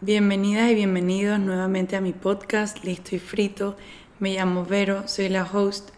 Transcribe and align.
Bienvenidas 0.00 0.70
y 0.70 0.76
bienvenidos 0.76 1.40
nuevamente 1.40 1.96
a 1.96 2.00
mi 2.00 2.12
podcast 2.12 2.84
Listo 2.84 3.16
y 3.16 3.18
Frito. 3.18 3.76
Me 4.20 4.32
llamo 4.32 4.64
Vero, 4.64 5.08
soy 5.08 5.28
la 5.28 5.42
host, 5.42 5.90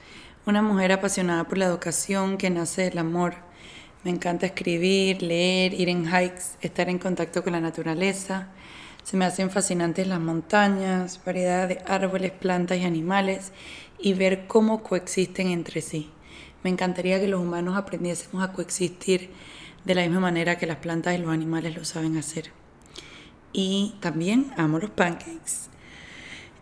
una 0.47 0.63
mujer 0.63 0.93
apasionada 0.93 1.45
por 1.45 1.59
la 1.59 1.67
educación 1.67 2.39
que 2.39 2.49
nace 2.49 2.85
del 2.85 2.97
amor. 2.97 3.35
Me 4.03 4.11
encanta 4.11 4.47
escribir, 4.47 5.21
leer, 5.21 5.75
ir 5.75 5.91
en 5.91 6.07
hikes, 6.07 6.57
estar 6.63 6.89
en 6.89 6.99
contacto 6.99 7.45
con 7.45 7.53
la 7.53 7.61
naturaleza. 7.61 8.49
Se 9.03 9.19
me 9.19 9.27
hacen 9.27 9.51
fascinantes 9.51 10.07
las 10.07 10.19
montañas, 10.19 11.21
variedad 11.23 11.69
de 11.69 11.83
árboles, 11.85 12.33
plantas 12.33 12.79
y 12.79 12.85
animales 12.85 13.53
y 13.99 14.15
ver 14.15 14.47
cómo 14.47 14.83
coexisten 14.83 15.49
entre 15.49 15.83
sí. 15.83 16.09
Me 16.65 16.71
encantaría 16.71 17.21
que 17.21 17.29
los 17.29 17.43
humanos 17.43 17.77
aprendiésemos 17.77 18.43
a 18.43 18.55
coexistir 18.55 19.29
de 19.85 19.95
la 19.95 20.01
misma 20.01 20.21
manera 20.21 20.57
que 20.57 20.67
las 20.67 20.79
plantas 20.79 21.15
y 21.15 21.19
los 21.19 21.31
animales 21.31 21.77
lo 21.77 21.85
saben 21.85 22.17
hacer 22.17 22.60
y 23.53 23.95
también 24.01 24.53
amo 24.57 24.79
los 24.79 24.91
pancakes. 24.91 25.69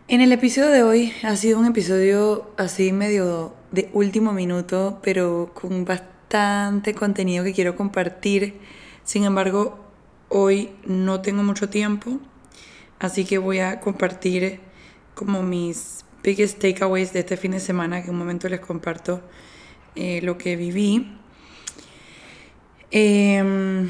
En 0.07 0.21
el 0.21 0.31
episodio 0.31 0.69
de 0.69 0.81
hoy 0.81 1.13
ha 1.21 1.35
sido 1.35 1.59
un 1.59 1.67
episodio 1.67 2.51
así 2.57 2.91
medio 2.91 3.53
de 3.71 3.91
último 3.93 4.33
minuto, 4.33 4.99
pero 5.03 5.51
con 5.53 5.85
bastante 5.85 6.95
contenido 6.95 7.43
que 7.43 7.53
quiero 7.53 7.75
compartir. 7.75 8.55
Sin 9.03 9.23
embargo, 9.23 9.79
hoy 10.29 10.71
no 10.85 11.21
tengo 11.21 11.43
mucho 11.43 11.69
tiempo, 11.69 12.19
así 12.97 13.23
que 13.23 13.37
voy 13.37 13.59
a 13.59 13.79
compartir 13.79 14.61
como 15.13 15.43
mis 15.43 16.03
biggest 16.23 16.59
takeaways 16.59 17.13
de 17.13 17.19
este 17.19 17.37
fin 17.37 17.51
de 17.51 17.59
semana, 17.59 18.01
que 18.01 18.07
en 18.07 18.13
un 18.13 18.19
momento 18.19 18.49
les 18.49 18.61
comparto 18.61 19.21
eh, 19.95 20.21
lo 20.23 20.39
que 20.39 20.55
viví. 20.55 21.15
Eh, 22.89 23.87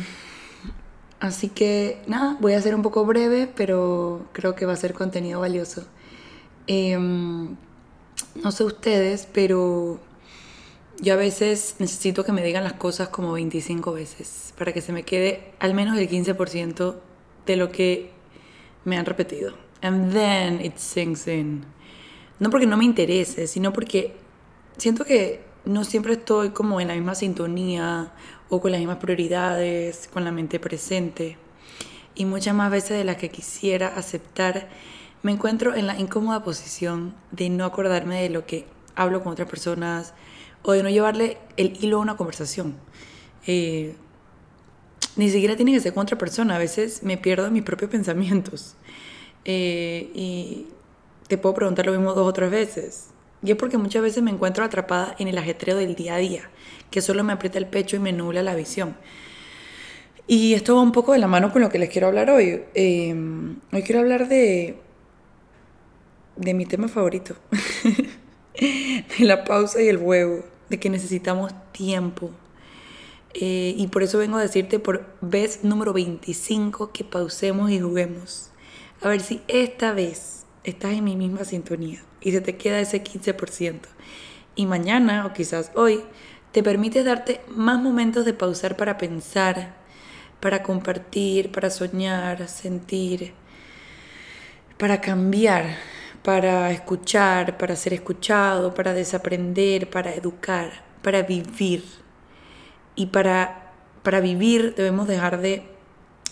Así 1.20 1.50
que 1.50 2.02
nada, 2.08 2.38
voy 2.40 2.54
a 2.54 2.62
ser 2.62 2.76
un 2.76 2.82
poco 2.82 3.06
breve, 3.06 3.52
pero 3.54 4.26
creo 4.32 4.56
que 4.56 4.66
va 4.66 4.74
a 4.74 4.78
ser 4.78 4.94
contenido 4.94 5.42
valioso. 5.42 5.86
Em, 6.68 7.56
no 8.42 8.52
sé 8.52 8.64
ustedes, 8.64 9.28
pero 9.32 10.00
yo 11.02 11.14
a 11.14 11.18
veces 11.18 11.76
necesito 11.80 12.24
que 12.24 12.32
me 12.32 12.44
digan 12.44 12.64
las 12.64 12.74
cosas 12.74 13.10
como 13.10 13.34
25 13.34 13.92
veces 13.94 14.54
para 14.58 14.74
que 14.74 14.82
se 14.82 14.94
me 14.94 15.04
quede 15.04 15.52
al 15.60 15.74
menos 15.74 15.98
el 15.98 16.10
15% 16.10 16.96
de 17.46 17.56
lo 17.56 17.72
que 17.72 18.12
me 18.86 18.98
han 18.98 19.06
repetido. 19.06 19.54
And 19.82 20.14
then 20.14 20.64
it 20.64 20.78
sinks 20.78 21.28
in. 21.28 21.66
No 22.40 22.50
porque 22.50 22.66
no 22.66 22.78
me 22.78 22.86
interese, 22.86 23.48
sino 23.48 23.74
porque 23.74 24.16
siento 24.78 25.04
que 25.04 25.42
no 25.66 25.84
siempre 25.84 26.14
estoy 26.14 26.50
como 26.50 26.80
en 26.80 26.88
la 26.88 26.96
misma 26.96 27.16
sintonía 27.16 28.14
o 28.50 28.60
con 28.62 28.72
las 28.72 28.80
mismas 28.80 28.98
prioridades, 28.98 30.10
con 30.12 30.26
la 30.26 30.32
mente 30.32 30.60
presente. 30.60 31.38
Y 32.16 32.26
muchas 32.26 32.54
más 32.56 32.72
veces 32.72 32.98
de 32.98 33.04
las 33.04 33.18
que 33.18 33.30
quisiera 33.30 33.88
aceptar, 33.88 34.68
me 35.22 35.32
encuentro 35.32 35.76
en 35.76 35.88
la 35.88 36.00
incómoda 36.00 36.44
posición 36.44 37.16
de 37.32 37.50
no 37.50 37.66
acordarme 37.66 38.22
de 38.22 38.30
lo 38.30 38.46
que 38.46 38.66
hablo 38.96 39.24
con 39.24 39.34
otras 39.34 39.50
personas 39.50 40.14
o 40.64 40.72
de 40.72 40.84
no 40.84 40.90
llevarle 40.90 41.38
el 41.58 41.78
hilo 41.82 41.98
a 41.98 42.02
una 42.02 42.18
conversación. 42.18 42.76
Eh, 43.48 43.96
ni 45.16 45.30
siquiera 45.30 45.56
tiene 45.56 45.74
que 45.74 45.80
ser 45.80 45.94
con 45.94 46.04
otra 46.04 46.18
persona, 46.18 46.56
a 46.56 46.60
veces 46.60 47.04
me 47.04 47.18
pierdo 47.18 47.50
mis 47.52 47.64
propios 47.64 47.92
pensamientos. 47.92 48.76
Eh, 49.46 50.12
y 50.14 50.68
te 51.28 51.38
puedo 51.38 51.56
preguntar 51.56 51.86
lo 51.86 51.92
mismo 51.92 52.14
dos 52.14 52.28
o 52.28 52.34
tres 52.34 52.52
veces. 52.52 53.10
Y 53.42 53.52
es 53.52 53.58
porque 53.58 53.78
muchas 53.78 54.02
veces 54.02 54.22
me 54.22 54.32
encuentro 54.32 54.64
atrapada 54.64 55.16
en 55.18 55.28
el 55.28 55.38
ajetreo 55.38 55.78
del 55.78 55.96
día 55.96 56.16
a 56.16 56.18
día, 56.18 56.50
que 56.92 57.02
solo 57.02 57.24
me 57.24 57.34
aprieta 57.34 57.58
el 57.58 57.68
pecho 57.68 57.96
y 57.96 58.00
me 58.00 58.12
nubla 58.12 58.44
la 58.44 58.56
visión. 58.56 58.98
Y 60.28 60.54
esto 60.54 60.76
va 60.76 60.82
un 60.82 60.92
poco 60.92 61.14
de 61.14 61.20
la 61.20 61.28
mano 61.28 61.52
con 61.52 61.62
lo 61.62 61.70
que 61.70 61.80
les 61.80 61.90
quiero 61.90 62.08
hablar 62.08 62.30
hoy. 62.30 62.64
Em, 62.74 63.58
hoy 63.72 63.82
quiero 63.84 64.02
hablar 64.02 64.28
de, 64.28 64.78
de 66.36 66.54
mi 66.54 66.66
tema 66.66 66.88
favorito, 66.88 67.36
de 68.60 69.26
la 69.26 69.44
pausa 69.44 69.82
y 69.82 69.88
el 69.88 69.98
huevo, 69.98 70.44
de 70.70 70.80
que 70.80 70.90
necesitamos 70.90 71.54
tiempo. 71.72 72.32
Eh, 73.34 73.74
y 73.78 73.88
por 73.88 74.04
eso 74.04 74.18
vengo 74.18 74.38
a 74.38 74.42
decirte 74.42 74.80
por 74.80 75.06
vez 75.22 75.64
número 75.64 75.94
25 75.94 76.92
que 76.92 77.04
pausemos 77.06 77.72
y 77.72 77.80
juguemos. 77.80 78.52
A 79.02 79.08
ver 79.08 79.22
si 79.22 79.42
esta 79.48 79.94
vez 79.94 80.46
estás 80.64 80.94
en 80.94 81.06
mi 81.06 81.16
misma 81.16 81.46
sintonía 81.46 82.04
y 82.22 82.32
se 82.32 82.42
te 82.42 82.58
queda 82.58 82.80
ese 82.80 83.04
15%. 83.04 83.80
Y 84.56 84.66
mañana 84.66 85.26
o 85.26 85.34
quizás 85.34 85.72
hoy 85.76 86.04
te 86.52 86.64
permites 86.64 87.06
darte 87.06 87.42
más 87.48 87.80
momentos 87.80 88.26
de 88.26 88.34
pausar 88.34 88.76
para 88.76 88.98
pensar, 88.98 89.76
para 90.40 90.64
compartir, 90.64 91.52
para 91.52 91.70
soñar, 91.70 92.48
sentir, 92.48 93.34
para 94.78 95.00
cambiar, 95.02 95.78
para 96.24 96.72
escuchar, 96.72 97.58
para 97.58 97.76
ser 97.76 97.94
escuchado, 97.94 98.74
para 98.74 98.94
desaprender, 98.94 99.90
para 99.90 100.14
educar, 100.14 100.84
para 101.02 101.22
vivir. 101.22 101.84
Y 102.96 103.08
para, 103.08 103.72
para 104.04 104.20
vivir 104.20 104.76
debemos 104.76 105.08
dejar 105.08 105.40
de 105.40 105.64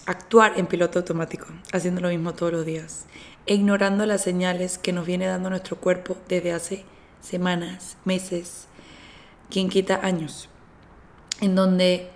actuar 0.05 0.53
en 0.57 0.67
piloto 0.67 0.99
automático, 0.99 1.47
haciendo 1.71 2.01
lo 2.01 2.09
mismo 2.09 2.33
todos 2.33 2.51
los 2.51 2.65
días 2.65 3.05
ignorando 3.47 4.05
las 4.05 4.21
señales 4.21 4.77
que 4.77 4.93
nos 4.93 5.05
viene 5.05 5.25
dando 5.25 5.49
nuestro 5.49 5.77
cuerpo 5.77 6.17
desde 6.27 6.51
hace 6.51 6.85
semanas, 7.21 7.97
meses, 8.05 8.67
quien 9.49 9.69
quita 9.69 9.99
años, 10.03 10.49
en 11.41 11.55
donde 11.55 12.09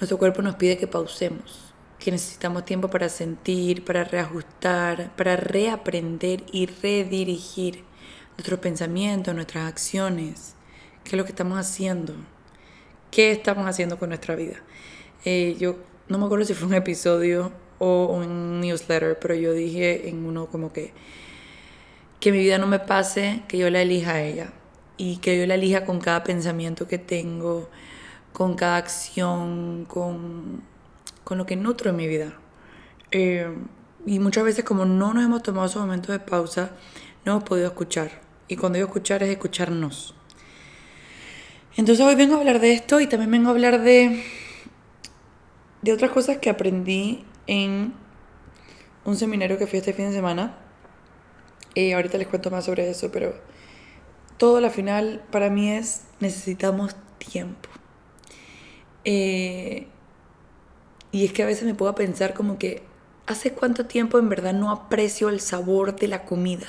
nuestro 0.00 0.18
cuerpo 0.18 0.42
nos 0.42 0.56
pide 0.56 0.78
que 0.78 0.86
pausemos, 0.86 1.74
que 1.98 2.10
necesitamos 2.10 2.64
tiempo 2.64 2.88
para 2.88 3.08
sentir, 3.10 3.84
para 3.84 4.04
reajustar, 4.04 5.14
para 5.16 5.36
reaprender 5.36 6.44
y 6.50 6.66
redirigir 6.66 7.84
nuestros 8.38 8.60
pensamientos, 8.60 9.34
nuestras 9.34 9.68
acciones, 9.68 10.54
qué 11.04 11.10
es 11.10 11.18
lo 11.18 11.24
que 11.24 11.32
estamos 11.32 11.58
haciendo, 11.58 12.14
qué 13.10 13.30
estamos 13.32 13.66
haciendo 13.66 13.98
con 13.98 14.08
nuestra 14.08 14.34
vida. 14.34 14.56
Eh, 15.26 15.56
yo 15.58 15.76
no 16.08 16.16
me 16.16 16.24
acuerdo 16.24 16.46
si 16.46 16.54
fue 16.54 16.68
un 16.68 16.74
episodio 16.74 17.52
o 17.80 18.06
un 18.06 18.60
newsletter, 18.60 19.18
pero 19.18 19.34
yo 19.34 19.52
dije 19.52 20.08
en 20.08 20.24
uno 20.24 20.46
como 20.46 20.72
que 20.72 20.92
que 22.20 22.32
mi 22.32 22.38
vida 22.38 22.58
no 22.58 22.66
me 22.66 22.78
pase, 22.78 23.42
que 23.48 23.58
yo 23.58 23.70
la 23.70 23.80
elija 23.80 24.12
a 24.12 24.22
ella 24.22 24.52
y 24.98 25.16
que 25.16 25.38
yo 25.38 25.46
la 25.46 25.54
elija 25.54 25.86
con 25.86 25.98
cada 26.00 26.22
pensamiento 26.22 26.86
que 26.86 26.98
tengo, 26.98 27.70
con 28.34 28.54
cada 28.54 28.76
acción, 28.76 29.86
con, 29.88 30.62
con 31.24 31.38
lo 31.38 31.46
que 31.46 31.56
nutro 31.56 31.90
en 31.90 31.96
mi 31.96 32.06
vida. 32.06 32.34
Eh, 33.10 33.48
y 34.06 34.18
muchas 34.18 34.44
veces 34.44 34.64
como 34.64 34.84
no 34.84 35.14
nos 35.14 35.24
hemos 35.24 35.42
tomado 35.42 35.66
esos 35.66 35.80
momentos 35.80 36.10
de 36.10 36.20
pausa, 36.20 36.72
no 37.24 37.32
hemos 37.32 37.44
podido 37.44 37.66
escuchar. 37.68 38.10
Y 38.46 38.56
cuando 38.56 38.76
digo 38.76 38.88
escuchar 38.88 39.22
es 39.22 39.30
escucharnos. 39.30 40.14
Entonces 41.76 42.04
hoy 42.04 42.14
vengo 42.14 42.34
a 42.34 42.38
hablar 42.38 42.60
de 42.60 42.74
esto 42.74 43.00
y 43.00 43.06
también 43.06 43.30
vengo 43.30 43.48
a 43.48 43.52
hablar 43.52 43.80
de, 43.80 44.22
de 45.80 45.92
otras 45.92 46.10
cosas 46.10 46.36
que 46.38 46.50
aprendí 46.50 47.24
en 47.46 47.94
un 49.04 49.16
seminario 49.16 49.58
que 49.58 49.66
fui 49.66 49.78
este 49.78 49.92
fin 49.92 50.06
de 50.06 50.12
semana. 50.12 50.56
Y 51.74 51.92
ahorita 51.92 52.18
les 52.18 52.28
cuento 52.28 52.50
más 52.50 52.64
sobre 52.64 52.90
eso, 52.90 53.10
pero 53.12 53.34
todo 54.38 54.60
la 54.60 54.70
final 54.70 55.22
para 55.30 55.50
mí 55.50 55.70
es 55.70 56.02
necesitamos 56.18 56.96
tiempo. 57.18 57.68
Eh, 59.04 59.86
y 61.12 61.24
es 61.24 61.32
que 61.32 61.42
a 61.42 61.46
veces 61.46 61.64
me 61.64 61.74
puedo 61.74 61.94
pensar 61.94 62.34
como 62.34 62.58
que 62.58 62.82
hace 63.26 63.52
cuánto 63.52 63.86
tiempo 63.86 64.18
en 64.18 64.28
verdad 64.28 64.52
no 64.52 64.70
aprecio 64.70 65.28
el 65.28 65.40
sabor 65.40 65.96
de 65.96 66.08
la 66.08 66.24
comida. 66.24 66.66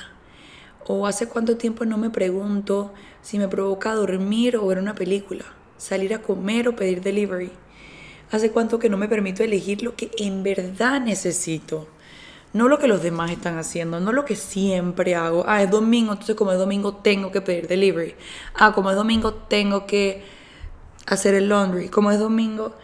O 0.86 1.06
hace 1.06 1.28
cuánto 1.28 1.56
tiempo 1.56 1.84
no 1.84 1.96
me 1.96 2.10
pregunto 2.10 2.92
si 3.20 3.38
me 3.38 3.48
provoca 3.48 3.94
dormir 3.94 4.56
o 4.56 4.66
ver 4.66 4.78
una 4.78 4.94
película, 4.94 5.44
salir 5.76 6.12
a 6.12 6.22
comer 6.22 6.68
o 6.68 6.76
pedir 6.76 7.02
delivery. 7.02 7.52
¿Hace 8.32 8.50
cuánto 8.50 8.78
que 8.78 8.88
no 8.88 8.96
me 8.96 9.08
permito 9.08 9.44
elegir 9.44 9.82
lo 9.82 9.94
que 9.94 10.10
en 10.16 10.42
verdad 10.42 11.02
necesito? 11.02 11.86
No 12.54 12.66
lo 12.66 12.78
que 12.78 12.88
los 12.88 13.02
demás 13.02 13.30
están 13.30 13.58
haciendo, 13.58 14.00
no 14.00 14.10
lo 14.10 14.24
que 14.24 14.36
siempre 14.36 15.14
hago. 15.14 15.44
Ah, 15.46 15.62
es 15.62 15.70
domingo, 15.70 16.12
entonces 16.12 16.34
como 16.34 16.50
es 16.50 16.58
domingo 16.58 16.96
tengo 16.96 17.30
que 17.30 17.42
pedir 17.42 17.68
delivery. 17.68 18.14
Ah, 18.54 18.72
como 18.72 18.90
es 18.90 18.96
domingo 18.96 19.34
tengo 19.34 19.86
que 19.86 20.24
hacer 21.06 21.34
el 21.34 21.50
laundry. 21.50 21.90
Como 21.90 22.10
es 22.10 22.18
domingo 22.18 22.74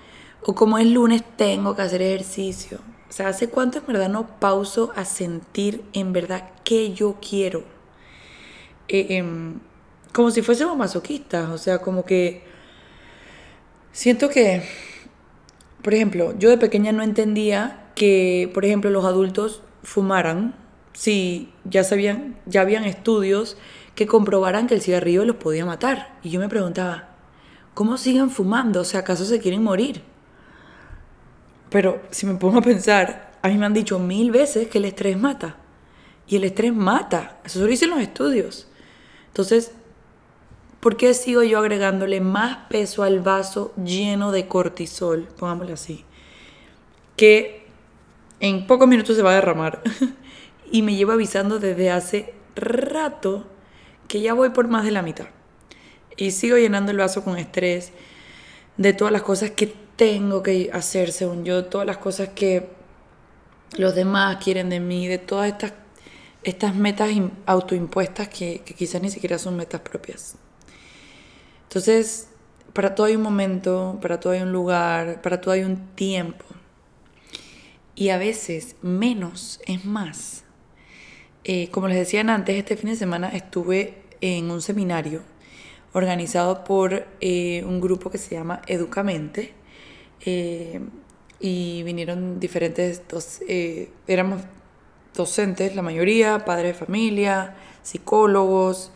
o 0.42 0.54
como 0.54 0.76
es 0.76 0.86
lunes 0.86 1.22
tengo 1.36 1.74
que 1.74 1.82
hacer 1.82 2.02
ejercicio. 2.02 2.78
O 3.08 3.12
sea, 3.12 3.28
¿hace 3.28 3.48
cuánto 3.48 3.78
en 3.78 3.86
verdad 3.86 4.10
no 4.10 4.38
pauso 4.38 4.92
a 4.96 5.06
sentir 5.06 5.82
en 5.94 6.12
verdad 6.12 6.50
qué 6.62 6.92
yo 6.92 7.16
quiero? 7.26 7.64
Eh, 8.88 9.16
em, 9.16 9.60
como 10.12 10.30
si 10.30 10.42
fuésemos 10.42 10.76
masoquistas, 10.76 11.48
o 11.48 11.56
sea, 11.56 11.78
como 11.78 12.04
que 12.04 12.42
siento 13.92 14.28
que 14.28 14.62
por 15.82 15.94
ejemplo, 15.94 16.34
yo 16.38 16.50
de 16.50 16.58
pequeña 16.58 16.92
no 16.92 17.02
entendía 17.02 17.90
que, 17.94 18.50
por 18.54 18.64
ejemplo, 18.64 18.90
los 18.90 19.04
adultos 19.04 19.62
fumaran 19.82 20.54
si 20.92 21.52
ya 21.64 21.84
sabían, 21.84 22.36
ya 22.46 22.62
habían 22.62 22.84
estudios 22.84 23.56
que 23.94 24.06
comprobaran 24.06 24.66
que 24.66 24.74
el 24.74 24.80
cigarrillo 24.80 25.24
los 25.24 25.36
podía 25.36 25.64
matar. 25.64 26.16
Y 26.22 26.30
yo 26.30 26.40
me 26.40 26.48
preguntaba, 26.48 27.10
¿cómo 27.74 27.96
siguen 27.98 28.30
fumando? 28.30 28.80
O 28.80 28.84
sea, 28.84 29.00
¿acaso 29.00 29.24
se 29.24 29.38
quieren 29.38 29.62
morir? 29.62 30.02
Pero 31.70 32.00
si 32.10 32.26
me 32.26 32.34
pongo 32.34 32.58
a 32.58 32.62
pensar, 32.62 33.32
a 33.42 33.48
mí 33.48 33.56
me 33.58 33.66
han 33.66 33.74
dicho 33.74 33.98
mil 33.98 34.30
veces 34.30 34.68
que 34.68 34.78
el 34.78 34.86
estrés 34.86 35.16
mata. 35.16 35.56
Y 36.26 36.36
el 36.36 36.44
estrés 36.44 36.74
mata. 36.74 37.38
Eso 37.44 37.60
lo 37.60 37.66
dicen 37.66 37.90
los 37.90 38.00
estudios. 38.00 38.68
Entonces, 39.28 39.72
¿por 40.80 40.96
qué 40.96 41.14
sigo 41.14 41.42
yo 41.42 41.58
agregándole 41.58 42.20
más 42.20 42.68
peso 42.68 43.02
al 43.02 43.20
vaso 43.20 43.72
lleno 43.76 44.32
de 44.32 44.48
cortisol, 44.48 45.28
pongámosle 45.38 45.72
así, 45.72 46.04
que 47.16 47.66
en 48.40 48.66
pocos 48.66 48.88
minutos 48.88 49.16
se 49.16 49.22
va 49.22 49.32
a 49.32 49.34
derramar? 49.34 49.82
y 50.70 50.82
me 50.82 50.94
llevo 50.94 51.12
avisando 51.12 51.58
desde 51.58 51.90
hace 51.90 52.34
rato 52.54 53.46
que 54.06 54.20
ya 54.20 54.34
voy 54.34 54.50
por 54.50 54.68
más 54.68 54.84
de 54.84 54.90
la 54.90 55.02
mitad. 55.02 55.26
Y 56.16 56.32
sigo 56.32 56.56
llenando 56.56 56.90
el 56.90 56.98
vaso 56.98 57.22
con 57.22 57.38
estrés 57.38 57.92
de 58.76 58.92
todas 58.92 59.12
las 59.12 59.22
cosas 59.22 59.50
que 59.52 59.72
tengo 59.96 60.42
que 60.42 60.70
hacer 60.72 61.12
según 61.12 61.44
yo, 61.44 61.64
todas 61.66 61.86
las 61.86 61.98
cosas 61.98 62.30
que 62.30 62.68
los 63.76 63.94
demás 63.94 64.42
quieren 64.42 64.70
de 64.70 64.80
mí, 64.80 65.06
de 65.06 65.18
todas 65.18 65.48
estas, 65.48 65.72
estas 66.42 66.74
metas 66.74 67.10
autoimpuestas 67.46 68.28
que, 68.28 68.62
que 68.64 68.74
quizás 68.74 69.02
ni 69.02 69.10
siquiera 69.10 69.38
son 69.38 69.56
metas 69.56 69.80
propias. 69.80 70.36
Entonces, 71.68 72.28
para 72.72 72.94
todo 72.94 73.06
hay 73.06 73.16
un 73.16 73.22
momento, 73.22 73.98
para 74.00 74.18
todo 74.20 74.32
hay 74.32 74.40
un 74.40 74.52
lugar, 74.52 75.20
para 75.20 75.38
todo 75.38 75.52
hay 75.52 75.64
un 75.64 75.76
tiempo. 75.94 76.46
Y 77.94 78.08
a 78.08 78.16
veces 78.16 78.76
menos 78.80 79.60
es 79.66 79.84
más. 79.84 80.44
Eh, 81.44 81.68
como 81.70 81.88
les 81.88 81.98
decía 81.98 82.22
antes, 82.22 82.56
este 82.56 82.78
fin 82.78 82.88
de 82.88 82.96
semana 82.96 83.28
estuve 83.28 84.02
en 84.22 84.50
un 84.50 84.62
seminario 84.62 85.22
organizado 85.92 86.64
por 86.64 87.06
eh, 87.20 87.62
un 87.66 87.82
grupo 87.82 88.10
que 88.10 88.16
se 88.16 88.34
llama 88.34 88.62
Educamente. 88.66 89.52
Eh, 90.24 90.80
y 91.38 91.82
vinieron 91.82 92.40
diferentes, 92.40 93.02
dos, 93.08 93.40
éramos 94.06 94.40
docentes, 95.14 95.76
la 95.76 95.82
mayoría, 95.82 96.46
padres 96.46 96.78
de 96.78 96.86
familia, 96.86 97.56
psicólogos, 97.82 98.90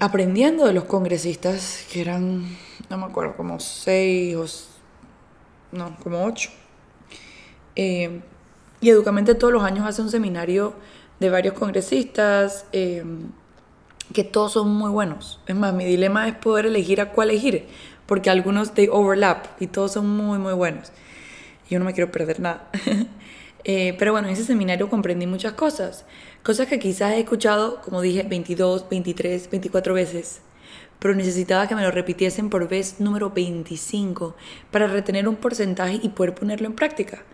aprendiendo 0.00 0.66
de 0.66 0.72
los 0.72 0.84
congresistas, 0.84 1.86
que 1.92 2.00
eran, 2.00 2.56
no 2.88 2.98
me 2.98 3.06
acuerdo, 3.06 3.36
como 3.36 3.60
seis 3.60 4.36
o, 4.36 5.76
no, 5.76 5.96
como 6.02 6.24
ocho. 6.24 6.50
Y 8.82 8.90
Educamente 8.90 9.36
todos 9.36 9.52
los 9.52 9.62
años 9.62 9.86
hace 9.86 10.02
un 10.02 10.10
seminario 10.10 10.74
de 11.20 11.30
varios 11.30 11.54
congresistas, 11.54 12.66
em, 12.72 13.30
que 14.12 14.24
todos 14.24 14.52
son 14.52 14.74
muy 14.74 14.90
buenos. 14.90 15.40
Es 15.46 15.54
más, 15.54 15.72
mi 15.72 15.84
dilema 15.84 16.26
es 16.26 16.34
poder 16.34 16.66
elegir 16.66 17.00
a 17.00 17.10
cuál 17.12 17.30
elegir, 17.30 17.68
porque 18.06 18.28
algunos 18.28 18.74
de 18.74 18.88
overlap 18.90 19.46
y 19.60 19.68
todos 19.68 19.92
son 19.92 20.08
muy, 20.08 20.38
muy 20.38 20.52
buenos. 20.52 20.90
Yo 21.70 21.78
no 21.78 21.84
me 21.84 21.94
quiero 21.94 22.10
perder 22.10 22.40
nada. 22.40 22.68
Eh, 23.64 23.94
pero 23.98 24.12
bueno, 24.12 24.28
en 24.28 24.34
ese 24.34 24.44
seminario 24.44 24.88
comprendí 24.88 25.26
muchas 25.26 25.52
cosas. 25.52 26.04
Cosas 26.42 26.66
que 26.66 26.78
quizás 26.78 27.12
he 27.12 27.20
escuchado, 27.20 27.80
como 27.82 28.00
dije, 28.00 28.24
22, 28.24 28.88
23, 28.88 29.50
24 29.50 29.94
veces. 29.94 30.40
Pero 30.98 31.14
necesitaba 31.14 31.66
que 31.66 31.74
me 31.74 31.82
lo 31.82 31.90
repitiesen 31.90 32.50
por 32.50 32.68
vez 32.68 33.00
número 33.00 33.30
25 33.30 34.36
para 34.70 34.86
retener 34.86 35.28
un 35.28 35.36
porcentaje 35.36 36.00
y 36.02 36.08
poder 36.10 36.34
ponerlo 36.34 36.66
en 36.66 36.74
práctica. 36.74 37.24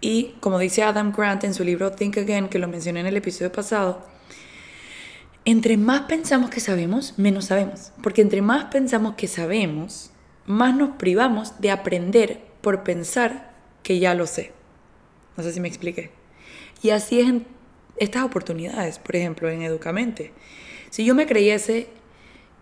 Y 0.00 0.36
como 0.40 0.58
dice 0.58 0.82
Adam 0.82 1.12
Grant 1.12 1.44
en 1.44 1.54
su 1.54 1.64
libro 1.64 1.90
Think 1.92 2.18
Again, 2.18 2.48
que 2.48 2.58
lo 2.58 2.68
mencioné 2.68 3.00
en 3.00 3.06
el 3.06 3.16
episodio 3.16 3.50
pasado, 3.50 4.06
entre 5.44 5.76
más 5.76 6.02
pensamos 6.02 6.50
que 6.50 6.60
sabemos, 6.60 7.14
menos 7.18 7.46
sabemos. 7.46 7.92
Porque 8.02 8.22
entre 8.22 8.42
más 8.42 8.66
pensamos 8.66 9.14
que 9.14 9.28
sabemos, 9.28 10.10
más 10.46 10.74
nos 10.74 10.96
privamos 10.96 11.60
de 11.60 11.70
aprender 11.70 12.42
por 12.60 12.82
pensar 12.82 13.54
que 13.82 13.98
ya 13.98 14.14
lo 14.14 14.26
sé. 14.26 14.57
No 15.38 15.44
sé 15.44 15.52
si 15.52 15.60
me 15.60 15.68
expliqué. 15.68 16.10
Y 16.82 16.90
así 16.90 17.20
es 17.20 17.28
en 17.28 17.46
estas 17.96 18.24
oportunidades, 18.24 18.98
por 18.98 19.14
ejemplo, 19.14 19.48
en 19.48 19.62
Educamente. 19.62 20.32
Si 20.90 21.04
yo 21.04 21.14
me 21.14 21.26
creyese 21.26 21.86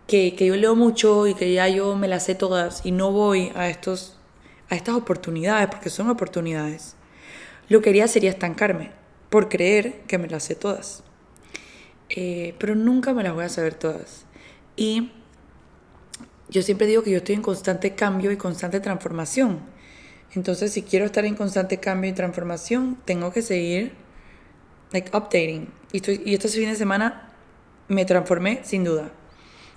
que, 0.06 0.34
que 0.36 0.44
yo 0.44 0.56
leo 0.56 0.76
mucho 0.76 1.26
y 1.26 1.32
que 1.32 1.54
ya 1.54 1.68
yo 1.68 1.96
me 1.96 2.06
las 2.06 2.24
sé 2.24 2.34
todas 2.34 2.84
y 2.84 2.92
no 2.92 3.12
voy 3.12 3.50
a, 3.54 3.70
estos, 3.70 4.18
a 4.68 4.76
estas 4.76 4.94
oportunidades, 4.94 5.68
porque 5.68 5.88
son 5.88 6.10
oportunidades, 6.10 6.96
lo 7.70 7.80
que 7.80 7.88
haría 7.88 8.08
sería 8.08 8.28
estancarme 8.28 8.90
por 9.30 9.48
creer 9.48 10.02
que 10.06 10.18
me 10.18 10.28
las 10.28 10.44
sé 10.44 10.54
todas. 10.54 11.02
Eh, 12.10 12.54
pero 12.58 12.74
nunca 12.74 13.14
me 13.14 13.22
las 13.22 13.32
voy 13.32 13.46
a 13.46 13.48
saber 13.48 13.72
todas. 13.72 14.26
Y 14.76 15.12
yo 16.50 16.60
siempre 16.60 16.86
digo 16.86 17.02
que 17.02 17.10
yo 17.10 17.16
estoy 17.16 17.36
en 17.36 17.42
constante 17.42 17.94
cambio 17.94 18.30
y 18.32 18.36
constante 18.36 18.80
transformación. 18.80 19.60
Entonces, 20.34 20.72
si 20.72 20.82
quiero 20.82 21.06
estar 21.06 21.24
en 21.24 21.34
constante 21.34 21.78
cambio 21.78 22.10
y 22.10 22.14
transformación, 22.14 22.98
tengo 23.04 23.32
que 23.32 23.42
seguir 23.42 23.92
like 24.92 25.16
updating. 25.16 25.68
Y, 25.92 25.98
estoy, 25.98 26.22
y 26.24 26.34
este 26.34 26.48
fin 26.48 26.68
de 26.68 26.76
semana 26.76 27.30
me 27.88 28.04
transformé 28.04 28.60
sin 28.64 28.84
duda. 28.84 29.10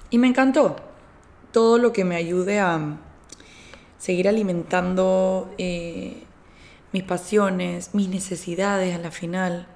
Y 0.10 0.18
me 0.18 0.28
encantó 0.28 0.76
todo 1.52 1.78
lo 1.78 1.94
que 1.94 2.04
me 2.04 2.16
ayude 2.16 2.60
a 2.60 2.98
seguir 3.98 4.28
alimentando 4.28 5.54
eh, 5.58 6.24
mis 6.92 7.04
pasiones, 7.04 7.94
mis 7.94 8.10
necesidades 8.10 8.96
a 8.96 9.00
la 9.00 9.12
final, 9.12 9.68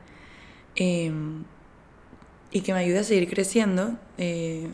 em, 0.76 1.44
y 2.52 2.62
que 2.62 2.74
me 2.74 2.80
ayude 2.80 3.00
a 3.00 3.04
seguir 3.04 3.30
creciendo, 3.30 3.96
eh, 4.18 4.72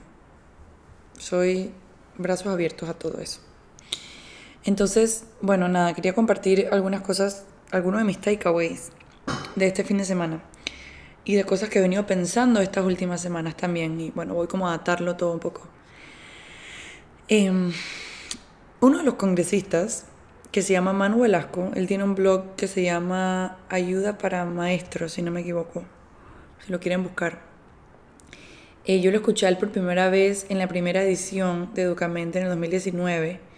soy 1.17 1.71
brazos 2.17 2.47
abiertos 2.47 2.89
a 2.89 2.93
todo 2.93 3.19
eso. 3.19 3.41
Entonces, 4.69 5.24
bueno, 5.42 5.68
nada, 5.68 5.95
quería 5.95 6.13
compartir 6.13 6.68
algunas 6.71 7.01
cosas, 7.01 7.44
algunos 7.71 8.01
de 8.01 8.06
mis 8.06 8.21
takeaways 8.21 8.92
de 9.56 9.66
este 9.66 9.83
fin 9.83 9.98
de 9.98 10.06
semana 10.06 10.44
y 11.25 11.33
de 11.33 11.44
cosas 11.44 11.69
que 11.69 11.80
he 11.80 11.81
venido 11.81 12.06
pensando 12.06 12.62
estas 12.62 12.86
últimas 12.86 13.19
semanas 13.19 13.57
también. 13.57 14.00
Y 14.00 14.12
bueno, 14.12 14.36
voy 14.36 14.45
como 14.45 14.68
a 14.68 14.74
adaptarlo 14.75 15.16
todo 15.16 15.33
un 15.33 15.39
poco. 15.39 15.68
Em, 17.30 17.74
uno 18.80 19.00
de 19.00 19.04
los 19.04 19.16
congresistas 19.16 20.06
que 20.51 20.62
se 20.62 20.74
llama 20.74 20.94
Manu 20.94 21.21
Velasco. 21.21 21.71
Él 21.74 21.88
tiene 21.88 22.04
un 22.04 22.13
blog 22.13 22.56
que 22.56 22.68
se 22.68 22.83
llama 22.83 23.57
Ayuda 23.69 24.19
para 24.19 24.45
Maestros, 24.45 25.13
si 25.13 25.24
no 25.24 25.31
me 25.31 25.42
equivoco. 25.42 25.83
Si 26.63 26.71
lo 26.71 26.80
quieren 26.80 27.01
buscar. 27.01 27.39
Eh, 28.86 29.01
yo 29.01 29.10
lo 29.10 29.18
escuché 29.18 29.51
por 29.56 29.71
primera 29.71 30.12
vez 30.12 30.45
en 30.50 30.60
la 30.60 30.68
primera 30.68 31.01
edición 31.01 31.74
de 31.74 31.81
Educamente 31.81 32.38
en 32.38 32.44
el 32.44 32.51
2019. 32.51 33.48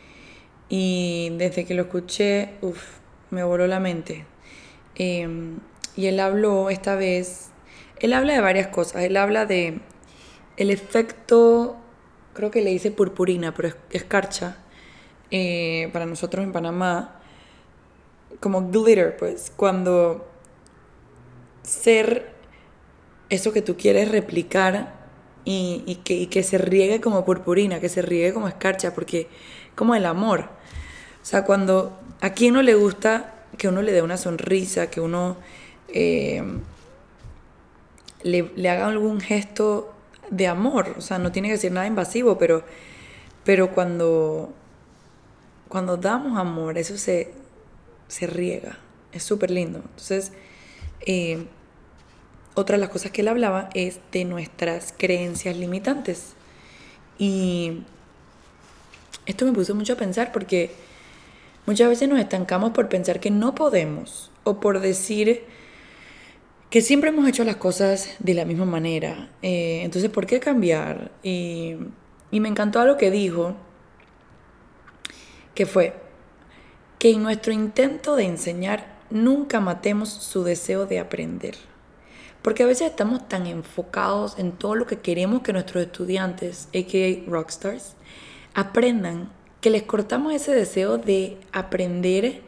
Y 0.73 1.31
desde 1.37 1.65
que 1.65 1.73
lo 1.73 1.81
escuché, 1.81 2.53
uff, 2.61 2.81
me 3.29 3.43
voló 3.43 3.67
la 3.67 3.81
mente. 3.81 4.25
Em, 4.95 5.59
y 5.97 6.05
él 6.05 6.17
habló 6.21 6.69
esta 6.69 6.95
vez, 6.95 7.49
él 7.99 8.13
habla 8.13 8.35
de 8.35 8.39
varias 8.39 8.67
cosas. 8.67 9.03
Él 9.03 9.17
habla 9.17 9.45
de 9.45 9.81
el 10.55 10.69
efecto, 10.69 11.75
creo 12.33 12.51
que 12.51 12.61
le 12.61 12.69
dice 12.69 12.89
purpurina, 12.89 13.53
pero 13.53 13.67
es 13.67 13.75
escarcha 13.89 14.59
eh, 15.29 15.89
para 15.91 16.05
nosotros 16.05 16.41
en 16.41 16.53
Panamá 16.53 17.19
como 18.39 18.69
glitter, 18.69 19.17
pues, 19.17 19.51
cuando 19.53 20.25
ser 21.63 22.31
eso 23.29 23.51
que 23.51 23.61
tú 23.61 23.75
quieres 23.75 24.09
replicar 24.09 25.00
y, 25.43 25.99
que, 26.03 26.43
se 26.43 26.57
riegue 26.57 27.01
como 27.01 27.25
purpurina, 27.25 27.79
que 27.79 27.89
se 27.89 28.01
riegue 28.01 28.33
como 28.33 28.47
escarcha, 28.47 28.93
porque 28.93 29.27
como 29.75 29.95
el 29.95 30.05
amor. 30.05 30.49
O 31.21 31.25
sea, 31.25 31.43
cuando 31.45 31.97
a 32.21 32.31
quien 32.31 32.53
no 32.53 32.61
le 32.61 32.75
gusta 32.75 33.33
que 33.57 33.67
uno 33.67 33.81
le 33.81 33.91
dé 33.91 34.01
una 34.01 34.17
sonrisa, 34.17 34.89
que 34.89 35.01
uno 35.01 35.37
eh, 35.89 36.43
le, 38.23 38.69
haga 38.69 38.87
algún 38.87 39.19
gesto 39.19 39.93
de 40.29 40.47
amor, 40.47 40.95
o 40.97 41.01
sea, 41.01 41.19
no 41.19 41.31
tiene 41.31 41.49
que 41.49 41.57
ser 41.57 41.71
nada 41.71 41.87
invasivo, 41.87 42.37
pero, 42.37 42.63
pero 43.43 43.71
cuando 43.71 44.53
cuando 45.71 45.95
damos 45.95 46.37
amor, 46.37 46.77
eso 46.77 46.97
se, 46.97 47.31
se 48.09 48.27
riega. 48.27 48.77
Es 49.13 49.23
súper 49.23 49.51
lindo. 49.51 49.79
Entonces, 49.79 50.33
eh, 50.99 51.47
otra 52.53 52.77
de 52.77 52.81
las 52.81 52.89
cosas 52.89 53.11
que 53.11 53.21
él 53.21 53.27
hablaba 53.27 53.69
es 53.73 53.99
de 54.11 54.25
nuestras 54.25 54.93
creencias 54.97 55.55
limitantes. 55.55 56.33
Y 57.17 57.83
esto 59.25 59.45
me 59.45 59.53
puso 59.53 59.75
mucho 59.75 59.93
a 59.93 59.97
pensar 59.97 60.31
porque 60.31 60.71
muchas 61.65 61.89
veces 61.89 62.09
nos 62.09 62.19
estancamos 62.19 62.71
por 62.71 62.89
pensar 62.89 63.19
que 63.19 63.31
no 63.31 63.55
podemos 63.55 64.31
o 64.43 64.59
por 64.59 64.79
decir 64.79 65.43
que 66.69 66.81
siempre 66.81 67.09
hemos 67.09 67.27
hecho 67.27 67.43
las 67.43 67.57
cosas 67.57 68.15
de 68.19 68.33
la 68.33 68.45
misma 68.45 68.65
manera. 68.65 69.29
Eh, 69.41 69.81
entonces, 69.83 70.09
¿por 70.09 70.25
qué 70.25 70.39
cambiar? 70.39 71.11
Y, 71.21 71.75
y 72.31 72.39
me 72.39 72.49
encantó 72.49 72.83
lo 72.85 72.97
que 72.97 73.11
dijo 73.11 73.55
que 75.53 75.65
fue 75.65 75.93
que 76.97 77.11
en 77.11 77.23
nuestro 77.23 77.51
intento 77.51 78.15
de 78.15 78.25
enseñar 78.25 78.99
nunca 79.09 79.59
matemos 79.59 80.09
su 80.09 80.43
deseo 80.43 80.85
de 80.85 80.99
aprender. 80.99 81.55
Porque 82.41 82.63
a 82.63 82.65
veces 82.65 82.89
estamos 82.89 83.27
tan 83.27 83.45
enfocados 83.45 84.39
en 84.39 84.51
todo 84.51 84.75
lo 84.75 84.87
que 84.87 84.99
queremos 84.99 85.41
que 85.41 85.53
nuestros 85.53 85.83
estudiantes, 85.83 86.67
a.k.a. 86.69 87.29
rockstars, 87.29 87.95
aprendan, 88.53 89.29
que 89.61 89.69
les 89.69 89.83
cortamos 89.83 90.33
ese 90.33 90.53
deseo 90.53 90.97
de 90.97 91.37
aprender 91.51 92.41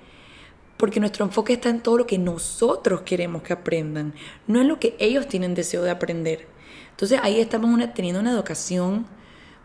porque 0.78 1.00
nuestro 1.00 1.24
enfoque 1.24 1.54
está 1.54 1.70
en 1.70 1.80
todo 1.80 2.00
lo 2.00 2.08
que 2.08 2.18
nosotros 2.18 3.02
queremos 3.02 3.44
que 3.44 3.54
aprendan, 3.54 4.14
no 4.48 4.60
en 4.60 4.68
lo 4.68 4.80
que 4.80 4.96
ellos 5.00 5.28
tienen 5.28 5.56
deseo 5.56 5.84
de 5.84 5.92
aprender. 5.92 6.48
Entonces 6.92 7.20
ahí 7.24 7.40
estamos 7.40 7.80
teniendo 7.94 8.20
una 8.20 8.32
educación 8.32 9.06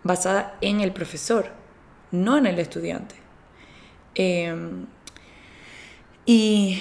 basada 0.04 0.56
en 0.61 0.80
el 0.80 0.92
profesor, 0.92 1.47
no 2.12 2.38
en 2.38 2.47
el 2.47 2.58
estudiante. 2.58 3.16
Em, 4.14 4.87
y, 6.25 6.80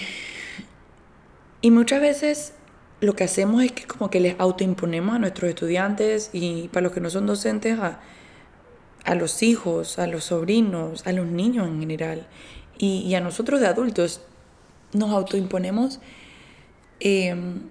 y 1.62 1.72
muchas 1.72 2.02
veces 2.02 2.54
lo 3.00 3.16
que 3.16 3.24
hacemos 3.24 3.64
es 3.64 3.72
que 3.72 3.86
como 3.86 4.10
que 4.10 4.20
les 4.20 4.40
autoimponemos 4.40 5.16
a 5.16 5.20
nuestros 5.20 5.50
estudiantes 5.50 6.30
y 6.34 6.70
para 6.70 6.84
los 6.84 6.94
que 6.94 7.02
no 7.02 7.10
son 7.10 7.26
docentes 7.28 7.80
a, 7.80 8.00
a 9.04 9.16
los 9.16 9.44
hijos, 9.44 10.00
a 10.00 10.08
los 10.08 10.26
sobrinos, 10.26 11.06
a 11.06 11.12
los 11.12 11.28
niños 11.28 11.68
en 11.68 11.80
general 11.80 12.28
y, 12.78 13.14
a 13.16 13.22
nosotros 13.22 13.60
de 13.60 13.68
adultos 13.68 14.22
nos 14.94 15.12
autoimponemos 15.12 16.00
em, 17.00 17.62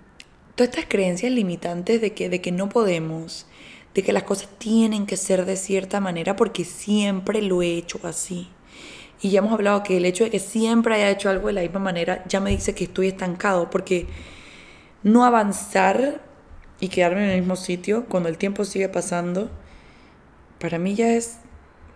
todas 0.54 0.70
estas 0.70 0.86
creencias 0.88 1.32
limitantes 1.32 2.00
de 2.00 2.12
que, 2.12 2.28
de 2.28 2.40
que 2.40 2.52
no 2.52 2.68
podemos, 2.68 3.46
de 3.94 4.02
que 4.02 4.12
las 4.12 4.24
cosas 4.24 4.48
tienen 4.58 5.06
que 5.06 5.16
ser 5.16 5.44
de 5.44 5.56
cierta 5.56 6.00
manera 6.00 6.36
porque 6.36 6.64
siempre 6.64 7.42
lo 7.42 7.62
he 7.62 7.76
hecho 7.76 8.00
así. 8.04 8.48
Y 9.22 9.30
ya 9.30 9.38
hemos 9.38 9.52
hablado 9.52 9.82
que 9.82 9.96
el 9.96 10.04
hecho 10.04 10.24
de 10.24 10.30
que 10.30 10.40
siempre 10.40 10.94
haya 10.94 11.10
hecho 11.10 11.30
algo 11.30 11.46
de 11.46 11.54
la 11.54 11.62
misma 11.62 11.80
manera 11.80 12.24
ya 12.28 12.40
me 12.40 12.50
dice 12.50 12.74
que 12.74 12.84
estoy 12.84 13.08
estancado 13.08 13.70
porque 13.70 14.06
no 15.02 15.24
avanzar 15.24 16.20
y 16.80 16.88
quedarme 16.88 17.24
en 17.24 17.30
el 17.30 17.40
mismo 17.40 17.56
sitio 17.56 18.06
cuando 18.06 18.28
el 18.28 18.38
tiempo 18.38 18.64
sigue 18.64 18.88
pasando, 18.88 19.50
para 20.58 20.78
mí 20.78 20.94
ya 20.94 21.12
es 21.12 21.38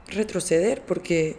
retroceder 0.08 0.82
porque 0.82 1.38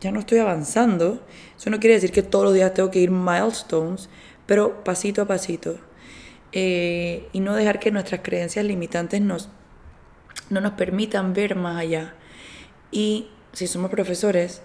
ya 0.00 0.12
no 0.12 0.20
estoy 0.20 0.38
avanzando. 0.38 1.24
Eso 1.56 1.70
no 1.70 1.80
quiere 1.80 1.94
decir 1.94 2.12
que 2.12 2.22
todos 2.22 2.44
los 2.46 2.54
días 2.54 2.74
tengo 2.74 2.90
que 2.90 3.00
ir 3.00 3.10
milestones, 3.10 4.08
pero 4.46 4.84
pasito 4.84 5.22
a 5.22 5.26
pasito. 5.26 5.76
Eh, 6.52 7.28
y 7.32 7.40
no 7.40 7.54
dejar 7.54 7.80
que 7.80 7.90
nuestras 7.90 8.20
creencias 8.22 8.64
limitantes 8.64 9.20
nos, 9.20 9.48
no 10.50 10.60
nos 10.60 10.72
permitan 10.72 11.34
ver 11.34 11.56
más 11.56 11.78
allá. 11.78 12.14
Y 12.90 13.28
si 13.52 13.66
somos 13.66 13.90
profesores, 13.90 14.62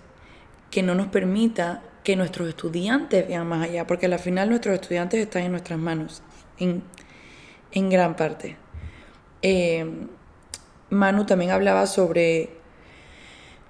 que 0.69 0.83
no 0.83 0.95
nos 0.95 1.07
permita 1.07 1.83
que 2.03 2.15
nuestros 2.15 2.49
estudiantes 2.49 3.27
vean 3.27 3.47
más 3.47 3.67
allá, 3.67 3.85
porque 3.85 4.07
al 4.07 4.19
final 4.19 4.49
nuestros 4.49 4.75
estudiantes 4.75 5.19
están 5.19 5.43
en 5.43 5.51
nuestras 5.51 5.79
manos, 5.79 6.23
en, 6.57 6.83
en 7.71 7.89
gran 7.89 8.15
parte. 8.15 8.57
Eh, 9.41 9.85
Manu 10.89 11.25
también 11.25 11.51
hablaba 11.51 11.87
sobre 11.87 12.49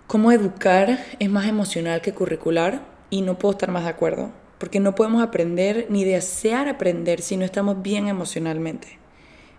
cómo 0.08 0.32
educar 0.32 1.00
es 1.20 1.30
más 1.30 1.48
emocional 1.48 2.02
que 2.02 2.14
curricular 2.14 2.82
y 3.10 3.22
no 3.22 3.38
puedo 3.38 3.54
estar 3.54 3.72
más 3.72 3.84
de 3.84 3.90
acuerdo, 3.90 4.32
porque 4.58 4.80
no 4.80 4.96
podemos 4.96 5.22
aprender 5.22 5.88
ni 5.90 6.04
desear 6.04 6.68
aprender 6.68 7.22
si 7.22 7.38
no 7.38 7.46
estamos 7.46 7.82
bien 7.82 8.08
emocionalmente. 8.08 9.00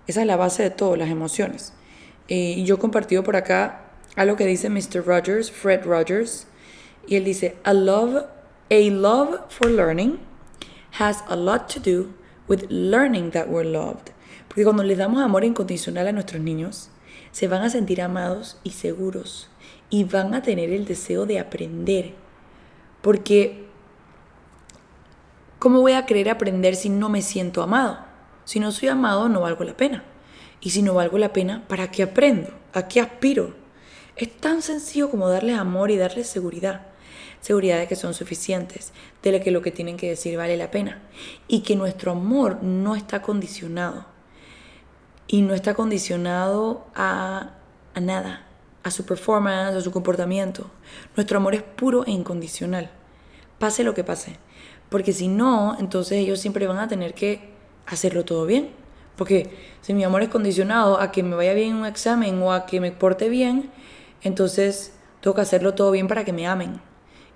Esa 0.06 0.22
es 0.22 0.26
la 0.26 0.36
base 0.36 0.62
de 0.62 0.70
todo, 0.70 0.96
las 0.96 1.10
emociones. 1.10 1.72
Eh, 2.28 2.54
y 2.56 2.64
yo 2.64 2.74
he 2.76 2.78
compartido 2.78 3.22
por 3.22 3.36
acá 3.36 3.92
algo 4.16 4.36
que 4.36 4.46
dice 4.46 4.68
Mr. 4.68 5.06
Rogers, 5.06 5.50
Fred 5.50 5.84
Rogers, 5.84 6.46
y 7.06 7.16
él 7.16 7.24
dice, 7.24 7.56
a 7.64 7.72
love, 7.72 8.24
a 8.72 8.88
love 8.88 9.38
for 9.50 9.68
learning 9.68 10.18
has 10.92 11.22
a 11.28 11.36
lot 11.36 11.68
to 11.68 11.78
do 11.78 12.14
with 12.48 12.64
learning 12.70 13.30
that 13.32 13.46
we're 13.46 13.70
loved. 13.70 14.12
Porque 14.48 14.64
cuando 14.64 14.82
les 14.82 14.96
damos 14.96 15.22
amor 15.22 15.44
incondicional 15.44 16.08
a 16.08 16.12
nuestros 16.12 16.40
niños, 16.40 16.88
se 17.32 17.48
van 17.48 17.62
a 17.62 17.68
sentir 17.68 18.00
amados 18.00 18.58
y 18.64 18.70
seguros 18.70 19.50
y 19.90 20.04
van 20.04 20.32
a 20.32 20.40
tener 20.40 20.70
el 20.70 20.86
deseo 20.86 21.26
de 21.26 21.38
aprender. 21.38 22.14
Porque, 23.02 23.66
¿cómo 25.58 25.82
voy 25.82 25.92
a 25.92 26.06
querer 26.06 26.30
aprender 26.30 26.74
si 26.74 26.88
no 26.88 27.10
me 27.10 27.20
siento 27.20 27.62
amado? 27.62 27.98
Si 28.44 28.58
no 28.58 28.72
soy 28.72 28.88
amado, 28.88 29.28
no 29.28 29.42
valgo 29.42 29.64
la 29.64 29.76
pena. 29.76 30.02
Y 30.62 30.70
si 30.70 30.80
no 30.80 30.94
valgo 30.94 31.18
la 31.18 31.34
pena, 31.34 31.68
¿para 31.68 31.90
qué 31.90 32.04
aprendo? 32.04 32.48
¿A 32.72 32.88
qué 32.88 33.02
aspiro? 33.02 33.54
Es 34.16 34.34
tan 34.34 34.62
sencillo 34.62 35.10
como 35.10 35.28
darles 35.28 35.58
amor 35.58 35.90
y 35.90 35.98
darles 35.98 36.26
seguridad. 36.26 36.91
Seguridad 37.42 37.78
de 37.78 37.88
que 37.88 37.96
son 37.96 38.14
suficientes, 38.14 38.94
de 39.22 39.38
que 39.42 39.50
lo 39.50 39.60
que 39.60 39.70
tienen 39.70 39.98
que 39.98 40.08
decir 40.08 40.38
vale 40.38 40.56
la 40.56 40.70
pena. 40.70 41.02
Y 41.46 41.60
que 41.60 41.76
nuestro 41.76 42.12
amor 42.12 42.62
no 42.62 42.96
está 42.96 43.20
condicionado. 43.20 44.06
Y 45.26 45.42
no 45.42 45.52
está 45.52 45.74
condicionado 45.74 46.86
a, 46.94 47.50
a 47.94 48.00
nada 48.00 48.46
a 48.82 48.90
su 48.90 49.04
performance, 49.04 49.76
a 49.76 49.80
su 49.80 49.90
comportamiento. 49.90 50.70
Nuestro 51.16 51.38
amor 51.38 51.54
es 51.54 51.62
puro 51.62 52.04
e 52.06 52.10
incondicional, 52.10 52.90
pase 53.58 53.84
lo 53.84 53.94
que 53.94 54.04
pase. 54.04 54.38
Porque 54.88 55.12
si 55.12 55.28
no, 55.28 55.76
entonces 55.78 56.18
ellos 56.18 56.40
siempre 56.40 56.66
van 56.66 56.78
a 56.78 56.88
tener 56.88 57.14
que 57.14 57.52
hacerlo 57.86 58.24
todo 58.24 58.44
bien. 58.46 58.70
Porque 59.16 59.50
si 59.82 59.94
mi 59.94 60.04
amor 60.04 60.22
es 60.22 60.28
condicionado 60.28 61.00
a 61.00 61.12
que 61.12 61.22
me 61.22 61.36
vaya 61.36 61.54
bien 61.54 61.70
en 61.70 61.76
un 61.76 61.86
examen 61.86 62.42
o 62.42 62.52
a 62.52 62.66
que 62.66 62.80
me 62.80 62.92
porte 62.92 63.28
bien, 63.28 63.70
entonces 64.22 64.94
tengo 65.20 65.34
que 65.34 65.42
hacerlo 65.42 65.74
todo 65.74 65.90
bien 65.90 66.08
para 66.08 66.24
que 66.24 66.32
me 66.32 66.46
amen. 66.46 66.80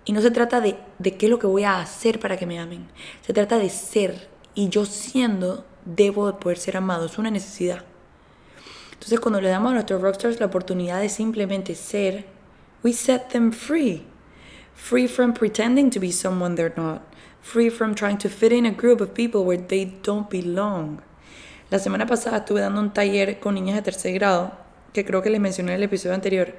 Y 0.07 0.13
no 0.13 0.23
se 0.23 0.31
trata 0.31 0.63
de, 0.63 0.79
de 0.99 1.17
qué 1.17 1.27
es 1.27 1.31
lo 1.31 1.39
que 1.39 1.47
voy 1.47 1.65
a 1.65 1.81
hacer 1.81 2.19
para 2.19 2.39
que 2.39 2.47
me 2.47 2.59
amen. 2.59 2.89
Se 3.21 3.35
trata 3.35 3.59
de 3.59 3.69
ser. 3.69 4.29
Y 4.55 4.71
yo 4.71 4.87
siendo, 4.87 5.67
debo 5.85 6.29
de 6.29 6.39
poder 6.39 6.57
ser 6.57 6.79
amado. 6.79 7.05
Es 7.05 7.19
una 7.19 7.31
necesidad. 7.31 7.85
Entonces 8.93 9.21
cuando 9.21 9.41
le 9.41 9.51
damos 9.51 9.73
a 9.73 9.75
nuestros 9.75 10.01
rockstars 10.01 10.41
la 10.41 10.47
oportunidad 10.47 11.01
de 11.01 11.09
simplemente 11.09 11.75
ser, 11.75 12.25
we 12.83 12.93
set 12.93 13.29
them 13.29 13.53
free. 13.53 14.05
Free 14.75 15.09
from 15.09 15.35
pretending 15.35 15.91
to 15.91 16.01
be 16.01 16.13
someone 16.13 16.55
they're 16.55 16.73
not. 16.77 17.03
Free 17.43 17.71
from 17.71 17.95
trying 17.95 18.19
to 18.19 18.29
fit 18.29 18.53
in 18.53 18.67
a 18.67 18.71
group 18.71 19.01
of 19.01 19.13
people 19.13 19.43
where 19.45 19.61
they 19.61 19.85
don't 20.03 20.31
belong. 20.31 21.01
La 21.71 21.79
semana 21.79 22.07
pasada 22.07 22.39
estuve 22.39 22.61
dando 22.61 22.81
un 22.81 22.93
taller 22.93 23.41
con 23.41 23.55
niñas 23.55 23.77
de 23.77 23.83
tercer 23.83 24.15
grado, 24.15 24.53
que 24.93 25.05
creo 25.05 25.23
que 25.23 25.31
les 25.31 25.41
mencioné 25.41 25.73
en 25.73 25.79
el 25.79 25.83
episodio 25.85 26.15
anterior, 26.15 26.55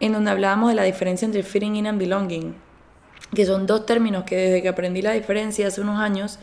en 0.00 0.12
donde 0.12 0.30
hablábamos 0.30 0.70
de 0.70 0.76
la 0.76 0.84
diferencia 0.84 1.26
entre 1.26 1.42
fitting 1.42 1.76
in 1.76 1.86
and 1.86 1.98
belonging, 1.98 2.54
que 3.34 3.44
son 3.44 3.66
dos 3.66 3.86
términos 3.86 4.24
que 4.24 4.36
desde 4.36 4.62
que 4.62 4.68
aprendí 4.68 5.02
la 5.02 5.12
diferencia 5.12 5.66
hace 5.66 5.80
unos 5.80 6.00
años, 6.00 6.38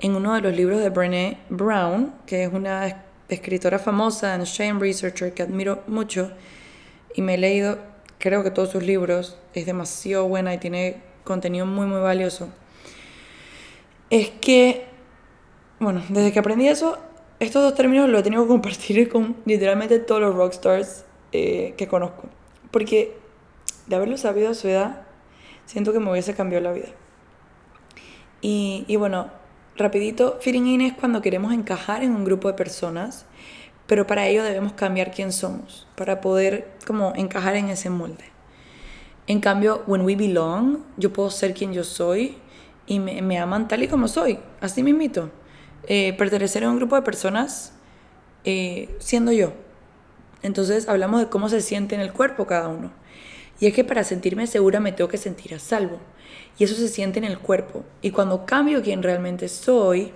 en 0.00 0.14
uno 0.14 0.34
de 0.34 0.40
los 0.40 0.54
libros 0.54 0.80
de 0.80 0.90
Brené 0.90 1.38
Brown, 1.48 2.14
que 2.26 2.44
es 2.44 2.52
una 2.52 3.04
escritora 3.28 3.78
famosa, 3.78 4.34
and 4.34 4.44
Shame 4.44 4.80
Researcher, 4.80 5.34
que 5.34 5.42
admiro 5.42 5.82
mucho 5.86 6.32
y 7.14 7.22
me 7.22 7.34
he 7.34 7.38
leído, 7.38 7.78
creo 8.18 8.42
que 8.42 8.50
todos 8.50 8.70
sus 8.70 8.82
libros, 8.82 9.38
es 9.54 9.66
demasiado 9.66 10.28
buena 10.28 10.54
y 10.54 10.58
tiene 10.58 11.02
contenido 11.24 11.66
muy, 11.66 11.86
muy 11.86 12.00
valioso. 12.00 12.48
Es 14.10 14.30
que, 14.30 14.86
bueno, 15.80 16.02
desde 16.08 16.32
que 16.32 16.38
aprendí 16.38 16.68
eso, 16.68 16.98
estos 17.40 17.62
dos 17.62 17.74
términos 17.74 18.08
los 18.08 18.20
he 18.20 18.24
tenido 18.24 18.42
que 18.42 18.48
compartir 18.48 19.08
con 19.08 19.36
literalmente 19.44 19.98
todos 19.98 20.20
los 20.20 20.34
rockstars 20.34 21.04
eh, 21.32 21.74
que 21.76 21.86
conozco. 21.86 22.28
Porque 22.70 23.16
de 23.86 23.96
haberlo 23.96 24.16
sabido 24.16 24.50
a 24.50 24.54
su 24.54 24.68
edad, 24.68 25.02
siento 25.66 25.92
que 25.92 26.00
me 26.00 26.10
hubiese 26.10 26.34
cambiado 26.34 26.64
la 26.64 26.72
vida. 26.72 26.88
Y, 28.40 28.84
y 28.86 28.96
bueno, 28.96 29.30
Rapidito, 29.78 30.38
fitting 30.40 30.66
in 30.66 30.80
es 30.80 30.92
cuando 30.94 31.22
queremos 31.22 31.52
encajar 31.52 32.02
en 32.02 32.10
un 32.10 32.24
grupo 32.24 32.48
de 32.48 32.54
personas, 32.54 33.26
pero 33.86 34.08
para 34.08 34.26
ello 34.26 34.42
debemos 34.42 34.72
cambiar 34.72 35.12
quién 35.12 35.30
somos, 35.30 35.86
para 35.94 36.20
poder 36.20 36.68
como 36.84 37.12
encajar 37.14 37.54
en 37.54 37.68
ese 37.68 37.88
molde. 37.88 38.24
En 39.28 39.38
cambio, 39.38 39.84
when 39.86 40.02
we 40.02 40.16
belong, 40.16 40.78
yo 40.96 41.12
puedo 41.12 41.30
ser 41.30 41.54
quien 41.54 41.72
yo 41.72 41.84
soy 41.84 42.38
y 42.88 42.98
me, 42.98 43.38
aman 43.38 43.68
tal 43.68 43.84
y 43.84 43.86
como 43.86 44.08
soy, 44.08 44.40
así 44.60 44.82
mismito. 44.82 45.30
Eh, 45.84 46.12
pertenecer 46.18 46.64
a 46.64 46.70
un 46.70 46.76
grupo 46.78 46.96
de 46.96 47.02
personas 47.02 47.72
eh, 48.42 48.96
siendo 48.98 49.30
yo. 49.30 49.52
Entonces 50.42 50.88
hablamos 50.88 51.20
de 51.20 51.28
cómo 51.28 51.48
se 51.48 51.60
siente 51.60 51.94
en 51.94 52.00
el 52.00 52.12
cuerpo 52.12 52.46
cada 52.46 52.68
uno. 52.68 52.92
Y 53.60 53.66
es 53.66 53.74
que 53.74 53.84
para 53.84 54.04
sentirme 54.04 54.46
segura 54.46 54.80
me 54.80 54.92
tengo 54.92 55.08
que 55.08 55.18
sentir 55.18 55.54
a 55.54 55.58
salvo. 55.58 55.98
Y 56.58 56.64
eso 56.64 56.74
se 56.74 56.88
siente 56.88 57.18
en 57.18 57.24
el 57.24 57.38
cuerpo. 57.38 57.84
Y 58.02 58.10
cuando 58.10 58.46
cambio 58.46 58.82
quien 58.82 59.02
realmente 59.02 59.48
soy, 59.48 60.12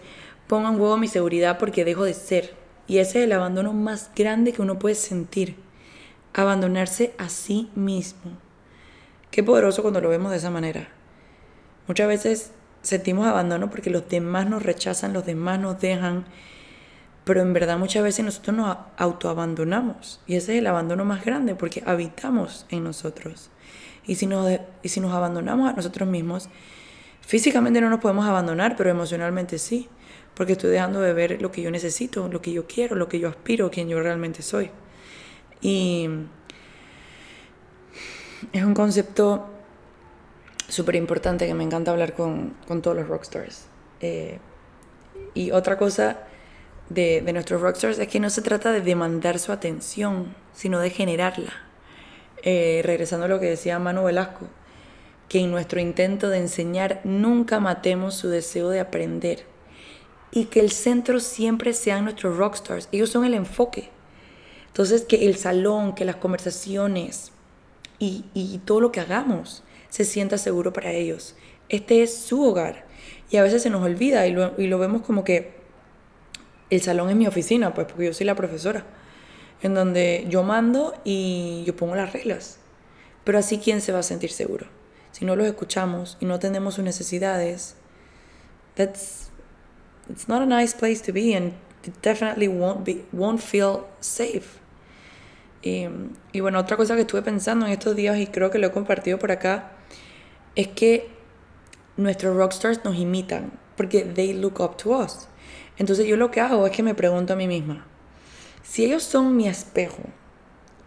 pongo 0.47 0.69
en 0.69 0.79
juego 0.79 0.97
mi 0.97 1.09
seguridad 1.09 1.59
porque 1.59 1.85
dejo 1.85 2.05
de 2.05 2.15
ser. 2.15 2.55
Y 2.87 2.99
ese 2.99 3.21
es 3.21 3.25
el 3.25 3.33
abandono 3.33 3.73
más 3.73 4.11
grande 4.15 4.53
que 4.53 4.63
uno 4.63 4.79
puede 4.79 4.95
sentir. 4.95 5.57
Abandonarse 6.35 7.15
a 7.19 7.29
sí 7.29 7.71
mismo. 7.75 8.33
Qué 9.31 9.43
poderoso 9.43 9.83
cuando 9.83 10.01
lo 10.01 10.09
vemos 10.09 10.31
de 10.31 10.39
esa 10.39 10.51
manera. 10.51 10.89
Muchas 11.89 12.07
veces 12.07 12.51
sentimos 12.83 13.27
abandono 13.27 13.71
porque 13.71 13.91
los 13.91 14.09
demás 14.09 14.49
nos 14.49 14.63
rechazan, 14.63 15.13
los 15.13 15.27
demás 15.27 15.59
nos 15.59 15.81
dejan 15.81 16.27
pero 17.25 17.41
en 17.41 17.53
verdad 17.53 17.79
muchas 17.79 18.03
veces 18.03 18.25
nosotros 18.25 18.57
nos 18.57 18.77
autoabandonamos 18.97 20.21
y 20.27 20.35
ese 20.35 20.55
es 20.55 20.59
el 20.59 20.67
abandono 20.67 21.05
más 21.05 21.25
grande 21.25 21.55
porque 21.55 21.83
habitamos 21.87 22.67
en 22.71 22.85
nosotros. 22.85 23.51
Y 24.05 24.17
si 24.17 24.27
nos, 24.27 24.59
y 24.83 24.89
si 24.89 25.01
nos 25.01 25.13
abandonamos 25.13 25.71
a 25.71 25.75
nosotros 25.75 26.09
mismos, 26.09 26.49
físicamente 27.21 27.81
no 27.81 27.89
nos 27.89 28.01
podemos 28.01 28.27
abandonar, 28.27 28.75
pero 28.77 28.91
emocionalmente 28.91 29.59
sí, 29.59 29.89
porque 30.35 30.53
estoy 30.53 30.71
dejando 30.71 31.01
de 31.01 31.13
ver 31.13 31.41
lo 31.41 31.53
que 31.53 31.63
yo 31.63 31.71
necesito, 31.71 32.29
lo 32.29 32.43
que 32.43 32.53
yo 32.53 32.67
quiero, 32.67 32.97
lo 32.97 33.09
que 33.09 33.21
yo 33.21 33.29
aspiro, 33.29 33.71
quién 33.71 33.89
yo 33.89 34.01
realmente 34.01 34.43
soy. 34.43 34.71
Y 35.61 36.09
es 38.53 38.65
un 38.65 38.75
concepto 38.75 39.49
súper 40.67 40.97
importante 40.97 41.47
que 41.47 41.55
me 41.55 41.63
encanta 41.63 41.93
hablar 41.93 42.15
con, 42.15 42.55
con 42.67 42.83
todos 42.83 42.97
los 42.97 43.07
rockstars. 43.07 43.67
Eh, 44.01 44.41
y 45.35 45.53
otra 45.53 45.79
cosa 45.79 46.27
de, 46.89 47.23
de, 47.23 47.33
nuestros 47.33 47.61
rockstars 47.61 47.99
es 47.99 48.09
que 48.09 48.21
no 48.21 48.31
se 48.31 48.43
trata 48.43 48.73
de 48.73 48.81
demandar 48.81 49.39
su 49.39 49.53
atención, 49.53 50.35
sino 50.53 50.79
de 50.79 50.91
generarla. 50.91 51.53
Eh, 52.45 52.83
regresando 52.85 53.27
a 53.27 53.29
lo 53.29 53.39
que 53.39 53.47
decía 53.47 53.79
Manu 53.79 54.03
Velasco, 54.03 54.49
que 55.29 55.39
en 55.39 55.53
nuestro 55.53 55.81
intento 55.81 56.29
de 56.29 56.39
enseñar 56.39 57.01
nunca 57.05 57.61
matemos 57.61 58.17
su 58.17 58.29
deseo 58.29 58.69
de 58.69 58.81
aprender 58.81 59.45
y 60.33 60.47
que 60.47 60.59
el 60.59 60.73
centro 60.73 61.21
siempre 61.21 61.73
sean 61.73 62.03
nuestros 62.03 62.37
rockstars. 62.37 62.89
Ellos 62.91 63.11
son 63.11 63.25
el 63.25 63.35
enfoque. 63.35 63.91
Entonces, 64.67 65.05
que 65.05 65.27
el 65.27 65.37
salón, 65.37 65.95
que 65.95 66.05
las 66.05 66.17
conversaciones 66.17 67.31
y, 68.01 68.25
y 68.35 68.59
todo 68.65 68.81
lo 68.81 68.91
que 68.91 69.01
hagamos 69.01 69.63
se 69.89 70.05
sienta 70.05 70.37
seguro 70.37 70.73
para 70.73 70.91
ellos. 70.91 71.37
Este 71.69 72.03
es 72.03 72.17
su 72.17 72.43
hogar. 72.43 72.87
Y 73.31 73.37
a 73.37 73.43
veces 73.43 73.63
se 73.63 73.71
nos 73.71 73.85
olvida 73.85 74.27
y 74.27 74.33
lo, 74.33 74.61
y 74.61 74.67
lo 74.67 74.79
vemos 74.79 75.03
como 75.03 75.23
que 75.23 75.62
el 76.77 76.83
salón 76.83 77.11
es 77.11 77.17
mi 77.17 77.27
oficina, 77.27 77.75
pues 77.75 77.87
porque 77.87 78.07
yo 78.07 78.15
soy 78.15 78.27
la 78.27 78.35
profesora, 78.35 78.85
en 79.61 79.75
donde 79.75 80.25
yo 80.29 80.43
mando 80.43 80.95
y 81.05 81.65
yo 81.67 81.77
pongo 81.77 81.95
las 81.95 82.13
reglas. 82.13 82.59
Pero 83.25 83.39
así, 83.39 83.59
¿quién 83.59 83.81
se 83.81 83.93
va 83.93 83.99
a 83.99 84.03
sentir 84.03 84.31
seguro? 84.31 84.67
Si 85.13 85.25
no 85.25 85.37
los 85.37 85.47
escuchamos 85.47 86.17
y 86.21 86.25
no 86.25 86.35
atendemos 86.35 86.75
sus 86.75 86.85
necesidades, 86.85 87.77
that's 88.75 89.31
it's 90.09 90.29
not 90.29 90.43
a 90.43 90.47
nice 90.47 90.75
place 90.75 91.03
to 91.03 91.13
be 91.13 91.37
and 91.37 91.53
it 91.85 91.95
definitely 92.03 92.49
won't 92.49 92.85
be 92.85 93.05
won't 93.13 93.41
feel 93.41 93.85
safe. 94.01 94.61
Y, 95.63 95.87
y, 96.33 96.41
bueno, 96.41 96.59
otra 96.59 96.77
cosa 96.77 96.97
que 96.97 97.03
estuve 97.03 97.23
pensando 97.23 97.67
en 97.67 97.73
estos 97.73 97.95
días 97.95 98.19
y 98.19 98.27
creo 98.27 98.51
que 98.51 98.59
lo 98.59 98.67
he 98.67 98.73
compartido 98.73 99.19
por 99.19 99.31
acá 99.31 99.73
es 100.57 100.69
que 100.69 101.09
nuestros 101.97 102.37
rockstars 102.37 102.85
nos 102.85 102.97
imitan 102.97 103.53
porque 103.77 104.03
they 104.03 104.33
look 104.33 104.61
up 104.61 104.77
to 104.77 104.91
us. 104.99 105.29
Entonces 105.79 106.07
yo 106.07 106.17
lo 106.17 106.31
que 106.31 106.41
hago 106.41 106.67
es 106.67 106.73
que 106.73 106.83
me 106.83 106.95
pregunto 106.95 107.33
a 107.33 107.37
mí 107.37 107.47
misma, 107.47 107.87
si 108.63 108.85
ellos 108.85 109.03
son 109.03 109.37
mi 109.37 109.49
espejo, 109.49 110.03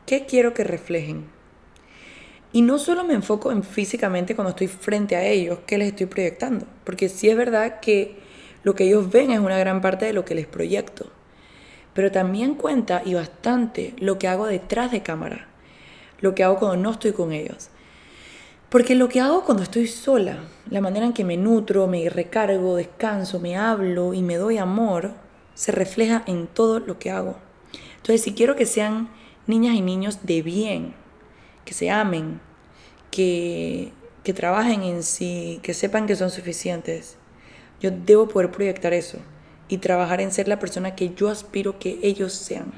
¿qué 0.05 0.25
quiero 0.25 0.53
que 0.53 0.63
reflejen? 0.63 1.25
Y 2.53 2.61
no 2.61 2.79
solo 2.79 3.03
me 3.03 3.13
enfoco 3.13 3.51
en 3.51 3.63
físicamente 3.63 4.35
cuando 4.35 4.51
estoy 4.51 4.67
frente 4.67 5.15
a 5.15 5.23
ellos, 5.25 5.59
qué 5.67 5.77
les 5.77 5.89
estoy 5.89 6.05
proyectando, 6.05 6.65
porque 6.83 7.09
sí 7.09 7.29
es 7.29 7.35
verdad 7.35 7.79
que 7.81 8.17
lo 8.63 8.75
que 8.75 8.85
ellos 8.85 9.11
ven 9.11 9.31
es 9.31 9.39
una 9.39 9.57
gran 9.57 9.81
parte 9.81 10.05
de 10.05 10.13
lo 10.13 10.23
que 10.23 10.35
les 10.35 10.47
proyecto, 10.47 11.11
pero 11.93 12.11
también 12.11 12.55
cuenta 12.55 13.01
y 13.03 13.13
bastante 13.13 13.93
lo 13.99 14.17
que 14.17 14.27
hago 14.27 14.47
detrás 14.47 14.91
de 14.91 15.03
cámara, 15.03 15.47
lo 16.19 16.33
que 16.33 16.43
hago 16.43 16.57
cuando 16.57 16.77
no 16.77 16.91
estoy 16.91 17.11
con 17.11 17.33
ellos. 17.33 17.69
Porque 18.75 18.93
lo 18.93 19.07
que 19.07 19.21
hago 19.21 19.45
cuando 19.45 19.63
estoy 19.63 19.87
sola, 19.87 20.37
la 20.69 20.81
manera 20.81 21.05
en 21.05 21.13
que 21.13 21.23
me 21.23 21.37
nutro, 21.37 21.87
me 21.87 22.09
recargo, 22.09 22.75
descanso, 22.75 23.39
me 23.39 23.55
hablo 23.55 24.13
y 24.13 24.21
me 24.21 24.35
doy 24.35 24.57
amor, 24.57 25.13
se 25.53 25.71
refleja 25.71 26.23
en 26.27 26.45
todo 26.45 26.81
lo 26.81 26.99
que 26.99 27.09
hago. 27.09 27.37
Entonces, 27.95 28.21
si 28.21 28.33
quiero 28.33 28.57
que 28.57 28.65
sean 28.65 29.07
niñas 29.47 29.75
y 29.75 29.81
niños 29.81 30.19
de 30.23 30.41
bien, 30.41 30.93
que 31.63 31.73
se 31.73 31.89
amen, 31.89 32.41
que, 33.11 33.93
que 34.25 34.33
trabajen 34.33 34.83
en 34.83 35.03
sí, 35.03 35.61
que 35.63 35.73
sepan 35.73 36.05
que 36.05 36.17
son 36.17 36.29
suficientes, 36.29 37.15
yo 37.79 37.91
debo 37.91 38.27
poder 38.27 38.51
proyectar 38.51 38.91
eso 38.91 39.19
y 39.69 39.77
trabajar 39.77 40.19
en 40.19 40.33
ser 40.33 40.49
la 40.49 40.59
persona 40.59 40.95
que 40.95 41.13
yo 41.15 41.29
aspiro 41.29 41.79
que 41.79 41.97
ellos 42.03 42.33
sean. 42.33 42.73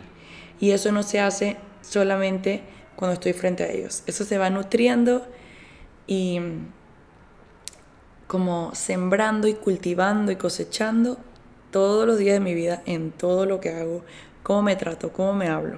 Y 0.59 0.69
eso 0.69 0.91
no 0.91 1.01
se 1.01 1.19
hace 1.19 1.57
solamente 1.81 2.61
cuando 2.95 3.15
estoy 3.15 3.33
frente 3.33 3.63
a 3.63 3.71
ellos. 3.71 4.03
Eso 4.05 4.25
se 4.25 4.37
va 4.37 4.51
nutriendo 4.51 5.25
y 6.07 6.39
como 8.27 8.73
sembrando 8.75 9.47
y 9.47 9.53
cultivando 9.53 10.31
y 10.31 10.35
cosechando 10.35 11.17
todos 11.71 12.07
los 12.07 12.17
días 12.17 12.35
de 12.35 12.39
mi 12.39 12.53
vida 12.53 12.81
en 12.85 13.11
todo 13.11 13.45
lo 13.45 13.59
que 13.59 13.69
hago, 13.69 14.03
cómo 14.43 14.63
me 14.63 14.75
trato, 14.75 15.11
cómo 15.11 15.33
me 15.33 15.47
hablo. 15.47 15.77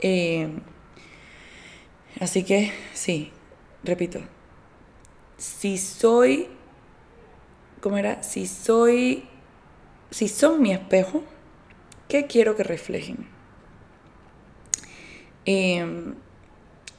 Eh, 0.00 0.60
así 2.20 2.44
que 2.44 2.72
sí, 2.92 3.32
repito, 3.82 4.20
si 5.36 5.78
soy, 5.78 6.48
¿cómo 7.80 7.98
era? 7.98 8.22
Si 8.22 8.46
soy, 8.46 9.24
si 10.10 10.28
son 10.28 10.62
mi 10.62 10.72
espejo, 10.72 11.22
¿qué 12.08 12.26
quiero 12.26 12.56
que 12.56 12.64
reflejen? 12.64 13.28
Eh, 15.46 16.14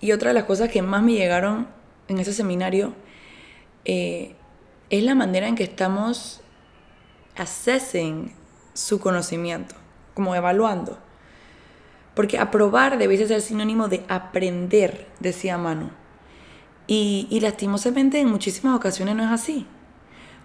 y 0.02 0.12
otra 0.14 0.30
de 0.30 0.34
las 0.34 0.46
cosas 0.46 0.70
que 0.70 0.82
más 0.82 1.04
me 1.04 1.14
llegaron 1.14 1.79
en 2.10 2.20
ese 2.20 2.34
seminario 2.34 2.94
eh, 3.86 4.36
es 4.90 5.04
la 5.04 5.16
manera 5.16 5.48
en 5.48 5.56
que 5.56 5.64
estamos 5.64 6.42
assessing 7.38 8.34
su 8.74 9.00
conocimiento, 9.00 9.76
como 10.14 10.36
evaluando. 10.36 10.98
Porque 12.16 12.38
aprobar 12.38 12.98
debe 12.98 13.18
ser 13.26 13.42
sinónimo 13.42 13.88
de 13.88 14.04
aprender, 14.10 15.08
decía 15.20 15.58
Manu. 15.58 15.92
Y, 16.88 17.28
y 17.30 17.40
lastimosamente 17.40 18.20
en 18.20 18.30
muchísimas 18.30 18.76
ocasiones 18.76 19.16
no 19.16 19.24
es 19.24 19.30
así. 19.30 19.68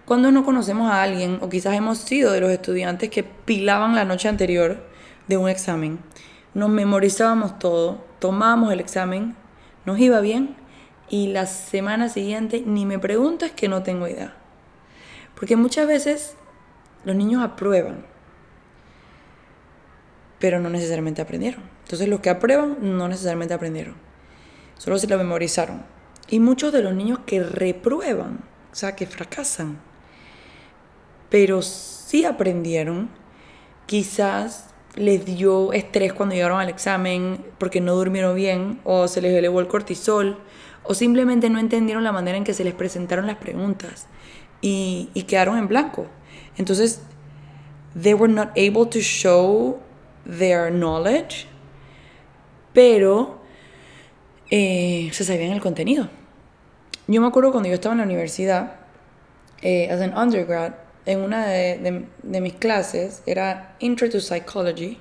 Cuando 0.05 0.31
no 0.31 0.45
conocemos 0.45 0.91
a 0.91 1.01
alguien, 1.01 1.39
o 1.41 1.49
quizás 1.49 1.75
hemos 1.75 1.97
sido 1.97 2.31
de 2.31 2.39
los 2.39 2.51
estudiantes 2.51 3.09
que 3.09 3.23
pilaban 3.23 3.95
la 3.95 4.05
noche 4.05 4.29
anterior 4.29 4.85
de 5.27 5.37
un 5.37 5.49
examen, 5.49 5.99
nos 6.53 6.69
memorizábamos 6.69 7.57
todo, 7.57 8.05
tomábamos 8.19 8.71
el 8.71 8.79
examen, 8.79 9.35
nos 9.85 9.99
iba 9.99 10.21
bien, 10.21 10.55
y 11.09 11.27
la 11.27 11.45
semana 11.45 12.09
siguiente 12.09 12.63
ni 12.65 12.85
me 12.85 12.99
preguntas 12.99 13.51
que 13.51 13.67
no 13.67 13.83
tengo 13.83 14.07
idea. 14.07 14.33
Porque 15.35 15.55
muchas 15.55 15.87
veces 15.87 16.35
los 17.03 17.15
niños 17.15 17.43
aprueban, 17.43 18.05
pero 20.39 20.59
no 20.59 20.69
necesariamente 20.69 21.21
aprendieron. 21.21 21.63
Entonces 21.83 22.07
los 22.07 22.19
que 22.19 22.29
aprueban 22.29 22.77
no 22.81 23.07
necesariamente 23.07 23.53
aprendieron, 23.53 23.95
solo 24.77 24.97
se 24.97 25.07
lo 25.07 25.17
memorizaron. 25.17 25.83
Y 26.27 26.39
muchos 26.39 26.73
de 26.73 26.81
los 26.81 26.93
niños 26.93 27.19
que 27.25 27.43
reprueban, 27.43 28.39
o 28.71 28.75
sea, 28.75 28.95
que 28.95 29.05
fracasan, 29.05 29.77
pero 31.29 31.61
sí 31.61 32.25
aprendieron, 32.25 33.09
quizás 33.85 34.69
les 34.95 35.25
dio 35.25 35.73
estrés 35.73 36.13
cuando 36.13 36.35
llegaron 36.35 36.59
al 36.59 36.69
examen 36.69 37.45
porque 37.57 37.81
no 37.81 37.95
durmieron 37.95 38.35
bien 38.35 38.79
o 38.83 39.07
se 39.07 39.21
les 39.21 39.33
elevó 39.33 39.59
el 39.59 39.67
cortisol 39.67 40.39
o 40.87 40.93
simplemente 40.93 41.49
no 41.49 41.59
entendieron 41.59 42.03
la 42.03 42.11
manera 42.11 42.37
en 42.37 42.43
que 42.43 42.53
se 42.53 42.63
les 42.63 42.73
presentaron 42.73 43.27
las 43.27 43.37
preguntas 43.37 44.07
y, 44.61 45.09
quedaron 45.27 45.57
en 45.57 45.67
blanco. 45.67 46.07
Entonces, 46.57 47.01
they 47.99 48.13
were 48.13 48.31
not 48.31 48.49
able 48.51 48.85
to 48.85 48.99
show 48.99 49.79
their 50.25 50.71
knowledge, 50.71 51.45
pero 52.73 53.41
eh, 54.49 55.09
se 55.11 55.23
sabían 55.23 55.51
el 55.51 55.61
contenido. 55.61 56.09
Yo 57.07 57.21
me 57.21 57.27
acuerdo 57.27 57.51
cuando 57.51 57.69
yo 57.69 57.75
estaba 57.75 57.93
en 57.93 57.99
la 57.99 58.05
universidad, 58.05 58.77
eh, 59.61 59.89
as 59.91 60.01
an 60.01 60.17
undergrad, 60.17 60.73
en 61.05 61.21
una 61.21 61.45
de, 61.45 62.07
mis 62.23 62.53
clases, 62.53 63.21
era 63.27 63.75
Intro 63.79 64.09
to 64.09 64.19
Psychology, 64.19 64.97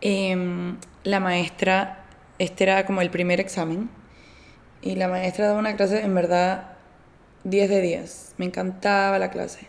em, 0.00 0.78
la 1.04 1.20
maestra, 1.20 2.04
este 2.38 2.64
era 2.64 2.86
como 2.86 3.02
el 3.02 3.10
primer 3.10 3.40
examen, 3.40 3.90
y 4.82 4.94
la 4.96 5.08
maestra 5.08 5.46
daba 5.46 5.58
una 5.58 5.76
clase 5.76 6.00
en 6.02 6.14
verdad 6.14 6.72
10 7.44 7.70
de 7.70 7.80
10. 7.80 8.34
Me 8.38 8.46
encantaba 8.46 9.18
la 9.18 9.30
clase. 9.30 9.68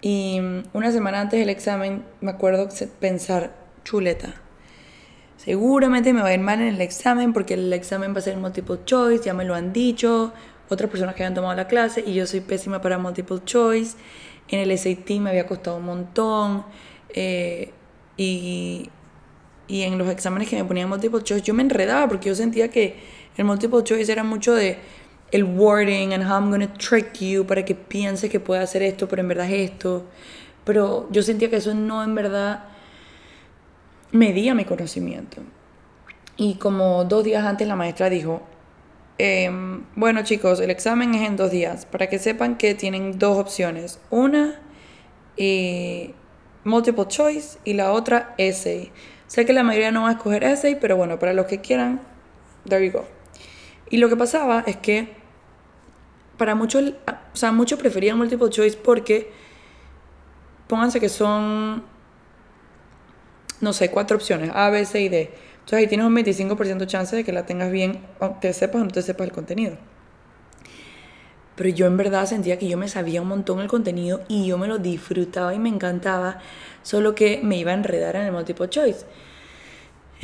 Y 0.00 0.40
mm, 0.40 0.62
una 0.72 0.92
semana 0.92 1.20
antes 1.20 1.40
del 1.40 1.50
examen 1.50 2.04
me 2.20 2.30
acuerdo 2.30 2.68
pensar, 3.00 3.54
chuleta, 3.84 4.34
seguramente 5.36 6.12
me 6.12 6.22
va 6.22 6.28
a 6.28 6.34
ir 6.34 6.40
mal 6.40 6.60
en 6.60 6.68
el 6.68 6.80
examen 6.80 7.32
porque 7.32 7.54
el 7.54 7.72
examen 7.72 8.14
va 8.14 8.18
a 8.18 8.22
ser 8.22 8.36
multiple 8.36 8.78
choice, 8.84 9.24
ya 9.24 9.34
me 9.34 9.44
lo 9.44 9.54
han 9.54 9.72
dicho, 9.72 10.32
otras 10.68 10.90
personas 10.90 11.14
que 11.14 11.24
han 11.24 11.34
tomado 11.34 11.54
la 11.54 11.66
clase 11.66 12.02
y 12.06 12.14
yo 12.14 12.26
soy 12.26 12.40
pésima 12.40 12.80
para 12.80 12.98
multiple 12.98 13.40
choice. 13.44 13.96
En 14.48 14.60
el 14.60 14.76
SAT 14.78 15.10
me 15.20 15.30
había 15.30 15.46
costado 15.46 15.78
un 15.78 15.84
montón. 15.84 16.64
Eh, 17.10 17.70
y, 18.16 18.90
y 19.68 19.82
en 19.82 19.96
los 19.98 20.08
exámenes 20.08 20.48
que 20.48 20.56
me 20.56 20.64
ponían 20.64 20.88
multiple 20.88 21.22
choice 21.22 21.42
yo 21.42 21.54
me 21.54 21.62
enredaba 21.62 22.08
porque 22.08 22.28
yo 22.28 22.34
sentía 22.34 22.68
que 22.68 22.96
el 23.36 23.44
multiple 23.44 23.82
choice 23.82 24.10
era 24.10 24.24
mucho 24.24 24.54
de 24.54 24.78
el 25.32 25.44
wording 25.44 26.12
and 26.12 26.22
how 26.22 26.34
I'm 26.34 26.50
to 26.60 26.68
trick 26.78 27.18
you 27.18 27.44
para 27.44 27.64
que 27.64 27.74
pienses 27.74 28.30
que 28.30 28.38
puede 28.38 28.62
hacer 28.62 28.82
esto, 28.82 29.08
pero 29.08 29.20
en 29.20 29.28
verdad 29.28 29.50
es 29.50 29.70
esto. 29.72 30.04
Pero 30.64 31.08
yo 31.10 31.22
sentía 31.22 31.50
que 31.50 31.56
eso 31.56 31.74
no 31.74 32.04
en 32.04 32.14
verdad 32.14 32.64
medía 34.12 34.54
mi 34.54 34.64
conocimiento. 34.64 35.42
Y 36.36 36.54
como 36.54 37.04
dos 37.04 37.24
días 37.24 37.44
antes 37.44 37.66
la 37.66 37.76
maestra 37.76 38.10
dijo, 38.10 38.42
em, 39.18 39.84
bueno 39.96 40.22
chicos, 40.22 40.60
el 40.60 40.70
examen 40.70 41.14
es 41.14 41.26
en 41.26 41.36
dos 41.36 41.50
días, 41.50 41.86
para 41.86 42.08
que 42.08 42.18
sepan 42.18 42.56
que 42.56 42.74
tienen 42.74 43.18
dos 43.18 43.38
opciones. 43.38 44.00
Una, 44.10 44.60
eh, 45.36 46.14
multiple 46.64 47.06
choice 47.08 47.58
y 47.64 47.74
la 47.74 47.92
otra, 47.92 48.34
essay. 48.38 48.92
Sé 49.26 49.44
que 49.44 49.52
la 49.52 49.64
mayoría 49.64 49.90
no 49.90 50.02
va 50.02 50.10
a 50.10 50.12
escoger 50.12 50.44
essay, 50.44 50.76
pero 50.80 50.96
bueno, 50.96 51.18
para 51.18 51.32
los 51.32 51.46
que 51.46 51.60
quieran, 51.60 52.00
there 52.68 52.84
you 52.84 52.92
go. 52.92 53.13
Y 53.94 53.98
lo 53.98 54.08
que 54.08 54.16
pasaba 54.16 54.64
es 54.66 54.76
que 54.76 55.06
para 56.36 56.56
muchos, 56.56 56.82
o 56.82 57.36
sea, 57.36 57.52
muchos 57.52 57.78
preferían 57.78 58.18
multiple 58.18 58.50
choice 58.50 58.76
porque 58.76 59.30
pónganse 60.66 60.98
que 60.98 61.08
son, 61.08 61.84
no 63.60 63.72
sé, 63.72 63.92
cuatro 63.92 64.16
opciones, 64.16 64.50
A, 64.52 64.68
B, 64.70 64.84
C 64.84 65.00
y 65.00 65.08
D. 65.08 65.30
Entonces 65.52 65.78
ahí 65.78 65.86
tienes 65.86 66.08
un 66.08 66.16
25% 66.16 66.78
de 66.78 66.86
chance 66.88 67.14
de 67.14 67.22
que 67.22 67.30
la 67.30 67.46
tengas 67.46 67.70
bien, 67.70 68.00
te 68.40 68.52
sepas 68.52 68.82
o 68.82 68.84
no 68.84 68.90
te 68.90 69.00
sepas 69.00 69.28
el 69.28 69.32
contenido. 69.32 69.76
Pero 71.54 71.68
yo 71.68 71.86
en 71.86 71.96
verdad 71.96 72.26
sentía 72.26 72.58
que 72.58 72.66
yo 72.66 72.76
me 72.76 72.88
sabía 72.88 73.22
un 73.22 73.28
montón 73.28 73.60
el 73.60 73.68
contenido 73.68 74.22
y 74.26 74.44
yo 74.48 74.58
me 74.58 74.66
lo 74.66 74.78
disfrutaba 74.78 75.54
y 75.54 75.60
me 75.60 75.68
encantaba, 75.68 76.40
solo 76.82 77.14
que 77.14 77.42
me 77.44 77.58
iba 77.58 77.70
a 77.70 77.74
enredar 77.74 78.16
en 78.16 78.22
el 78.22 78.32
multiple 78.32 78.68
choice. 78.68 79.06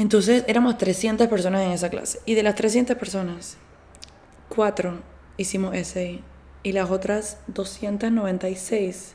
Entonces 0.00 0.44
éramos 0.48 0.78
300 0.78 1.28
personas 1.28 1.60
en 1.60 1.72
esa 1.72 1.90
clase 1.90 2.20
y 2.24 2.34
de 2.34 2.42
las 2.42 2.54
300 2.54 2.96
personas, 2.96 3.58
cuatro 4.48 5.00
hicimos 5.36 5.74
ese 5.74 6.20
y 6.62 6.72
las 6.72 6.90
otras 6.90 7.36
296 7.48 9.14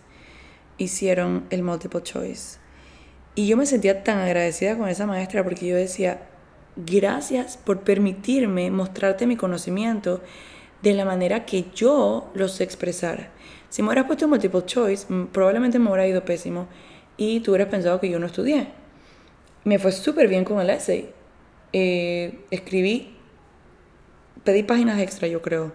hicieron 0.78 1.48
el 1.50 1.64
multiple 1.64 2.04
choice. 2.04 2.60
Y 3.34 3.48
yo 3.48 3.58
me 3.58 3.66
sentía 3.66 4.04
tan 4.04 4.20
agradecida 4.20 4.78
con 4.78 4.88
esa 4.88 5.08
maestra 5.08 5.44
porque 5.44 5.66
yo 5.66 5.76
decía, 5.76 6.22
gracias 6.76 7.58
por 7.58 7.80
permitirme 7.80 8.70
mostrarte 8.70 9.26
mi 9.26 9.38
conocimiento 9.38 10.22
de 10.84 10.94
la 10.94 11.04
manera 11.04 11.48
que 11.48 11.66
yo 11.74 12.30
lo 12.36 12.48
sé 12.48 12.64
expresar. 12.64 13.32
Si 13.70 13.82
me 13.82 13.88
hubieras 13.88 14.06
puesto 14.06 14.28
multiple 14.28 14.64
choice, 14.68 15.08
probablemente 15.32 15.80
me 15.80 15.90
hubiera 15.90 16.06
ido 16.06 16.24
pésimo 16.24 16.68
y 17.18 17.40
tú 17.40 17.50
hubieras 17.50 17.70
pensado 17.70 18.00
que 18.00 18.12
yo 18.12 18.20
no 18.20 18.28
estudié. 18.28 18.85
Me 19.66 19.80
fue 19.80 19.92
súper 19.92 20.28
bien 20.28 20.46
con 20.46 20.62
el 20.62 20.70
essay. 20.70 21.10
Eh, 21.74 22.40
escribí, 22.52 23.18
pedí 24.44 24.64
páginas 24.64 25.00
extra, 25.00 25.28
yo 25.28 25.42
creo. 25.42 25.74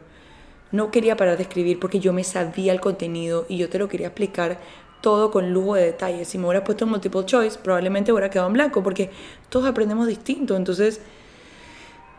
No 0.72 0.92
quería 0.92 1.16
parar 1.16 1.36
de 1.36 1.42
escribir 1.42 1.80
porque 1.80 1.98
yo 1.98 2.12
me 2.12 2.22
sabía 2.22 2.72
el 2.72 2.80
contenido 2.80 3.44
y 3.48 3.58
yo 3.58 3.68
te 3.68 3.78
lo 3.78 3.88
quería 3.88 4.06
explicar 4.06 4.58
todo 5.00 5.32
con 5.32 5.52
lujo 5.52 5.74
de 5.74 5.86
detalles. 5.86 6.28
Si 6.28 6.38
me 6.38 6.46
hubiera 6.46 6.62
puesto 6.62 6.84
en 6.84 6.90
multiple 6.90 7.24
choice, 7.24 7.58
probablemente 7.58 8.12
hubiera 8.12 8.30
quedado 8.30 8.46
en 8.46 8.54
blanco, 8.54 8.82
porque 8.82 9.10
todos 9.48 9.66
aprendemos 9.66 10.06
distinto. 10.06 10.56
Entonces, 10.56 11.00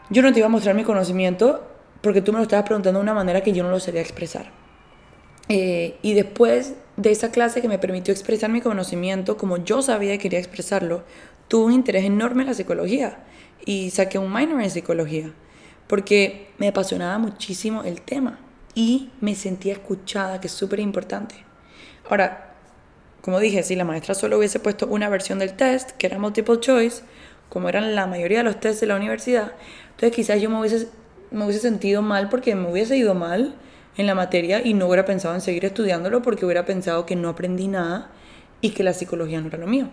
yo 0.10 0.22
no 0.22 0.34
te 0.34 0.40
iba 0.40 0.48
a 0.48 0.50
mostrar 0.50 0.76
mi 0.76 0.84
conocimiento 0.84 1.66
porque 2.02 2.22
tú 2.22 2.34
me 2.34 2.40
lo 2.40 2.44
estabas 2.44 2.66
preguntando 2.66 3.00
de 3.00 3.04
una 3.04 3.14
manera 3.14 3.42
que 3.42 3.54
yo 3.54 3.64
no 3.64 3.70
lo 3.70 3.80
sabía 3.80 4.02
expresar. 4.02 4.52
Eh, 5.48 5.98
y 6.02 6.14
después 6.14 6.76
de 6.98 7.12
esa 7.12 7.32
clase 7.32 7.62
que 7.62 7.68
me 7.68 7.80
permitió 7.80 8.14
expresar 8.14 8.50
mi 8.50 8.62
conocimiento 8.62 9.38
como 9.38 9.58
yo 9.58 9.82
sabía 9.82 10.12
que 10.14 10.20
quería 10.20 10.40
expresarlo, 10.40 11.04
tuve 11.52 11.66
un 11.66 11.74
interés 11.74 12.06
enorme 12.06 12.44
en 12.44 12.48
la 12.48 12.54
psicología 12.54 13.18
y 13.66 13.90
saqué 13.90 14.18
un 14.18 14.32
minor 14.32 14.62
en 14.62 14.72
psicología 14.72 15.34
porque 15.86 16.48
me 16.60 16.70
apasionaba 16.70 17.18
muchísimo 17.18 17.84
el 17.84 18.00
tema 18.00 18.40
y 18.74 19.10
me 19.20 19.36
sentía 19.36 19.74
escuchada, 19.74 20.40
que 20.40 20.48
es 20.48 20.54
súper 20.54 20.80
importante. 20.80 21.36
Ahora, 22.10 22.56
como 23.20 23.38
dije, 23.42 23.64
si 23.64 23.76
la 23.76 23.84
maestra 23.84 24.16
solo 24.16 24.38
hubiese 24.38 24.62
puesto 24.62 24.88
una 24.88 25.10
versión 25.10 25.40
del 25.40 25.52
test, 25.58 25.92
que 25.92 26.08
era 26.08 26.18
multiple 26.20 26.62
choice, 26.62 27.04
como 27.50 27.68
eran 27.68 27.96
la 27.96 28.08
mayoría 28.08 28.38
de 28.38 28.44
los 28.46 28.62
tests 28.62 28.80
de 28.80 28.88
la 28.88 28.96
universidad, 28.96 29.52
entonces 29.90 30.16
quizás 30.16 30.42
yo 30.42 30.50
me 30.50 30.58
hubiese, 30.58 30.88
me 31.32 31.44
hubiese 31.44 31.60
sentido 31.60 32.02
mal 32.02 32.30
porque 32.30 32.56
me 32.56 32.72
hubiese 32.72 32.96
ido 32.96 33.14
mal 33.14 33.56
en 33.98 34.08
la 34.08 34.16
materia 34.16 34.66
y 34.66 34.74
no 34.74 34.88
hubiera 34.88 35.04
pensado 35.04 35.36
en 35.36 35.42
seguir 35.42 35.66
estudiándolo 35.66 36.22
porque 36.22 36.46
hubiera 36.46 36.64
pensado 36.64 37.06
que 37.06 37.18
no 37.18 37.28
aprendí 37.28 37.68
nada 37.68 38.10
y 38.62 38.70
que 38.70 38.84
la 38.84 38.94
psicología 38.94 39.42
no 39.42 39.48
era 39.48 39.58
lo 39.58 39.68
mío. 39.68 39.90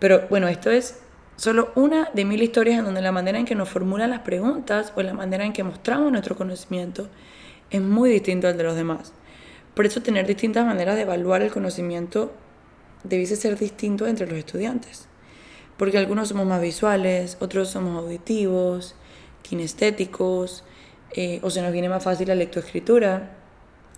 Pero 0.00 0.26
bueno, 0.28 0.48
esto 0.48 0.70
es 0.70 0.98
solo 1.36 1.70
una 1.76 2.10
de 2.12 2.24
mil 2.24 2.42
historias 2.42 2.80
en 2.80 2.84
donde 2.84 3.02
la 3.02 3.12
manera 3.12 3.38
en 3.38 3.44
que 3.44 3.54
nos 3.54 3.68
formulan 3.68 4.10
las 4.10 4.20
preguntas 4.20 4.92
o 4.96 5.02
la 5.02 5.14
manera 5.14 5.44
en 5.44 5.52
que 5.52 5.62
mostramos 5.62 6.10
nuestro 6.10 6.36
conocimiento 6.36 7.08
es 7.70 7.80
muy 7.80 8.10
distinto 8.10 8.48
al 8.48 8.56
de 8.56 8.64
los 8.64 8.74
demás. 8.74 9.12
Por 9.74 9.86
eso 9.86 10.02
tener 10.02 10.26
distintas 10.26 10.66
maneras 10.66 10.96
de 10.96 11.02
evaluar 11.02 11.42
el 11.42 11.52
conocimiento 11.52 12.32
debiese 13.04 13.36
ser 13.36 13.56
distinto 13.56 14.06
entre 14.06 14.26
los 14.26 14.36
estudiantes. 14.36 15.06
Porque 15.76 15.98
algunos 15.98 16.28
somos 16.28 16.46
más 16.46 16.60
visuales, 16.60 17.36
otros 17.40 17.70
somos 17.70 18.02
auditivos, 18.02 18.96
kinestéticos, 19.42 20.64
eh, 21.12 21.40
o 21.42 21.50
se 21.50 21.62
nos 21.62 21.72
viene 21.72 21.88
más 21.88 22.04
fácil 22.04 22.28
la 22.28 22.34
lectoescritura. 22.34 23.30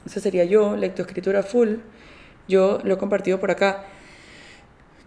Esa 0.06 0.20
sería 0.20 0.44
yo, 0.44 0.76
lectoescritura 0.76 1.42
full. 1.42 1.76
Yo 2.48 2.78
lo 2.84 2.94
he 2.94 2.98
compartido 2.98 3.40
por 3.40 3.50
acá. 3.50 3.86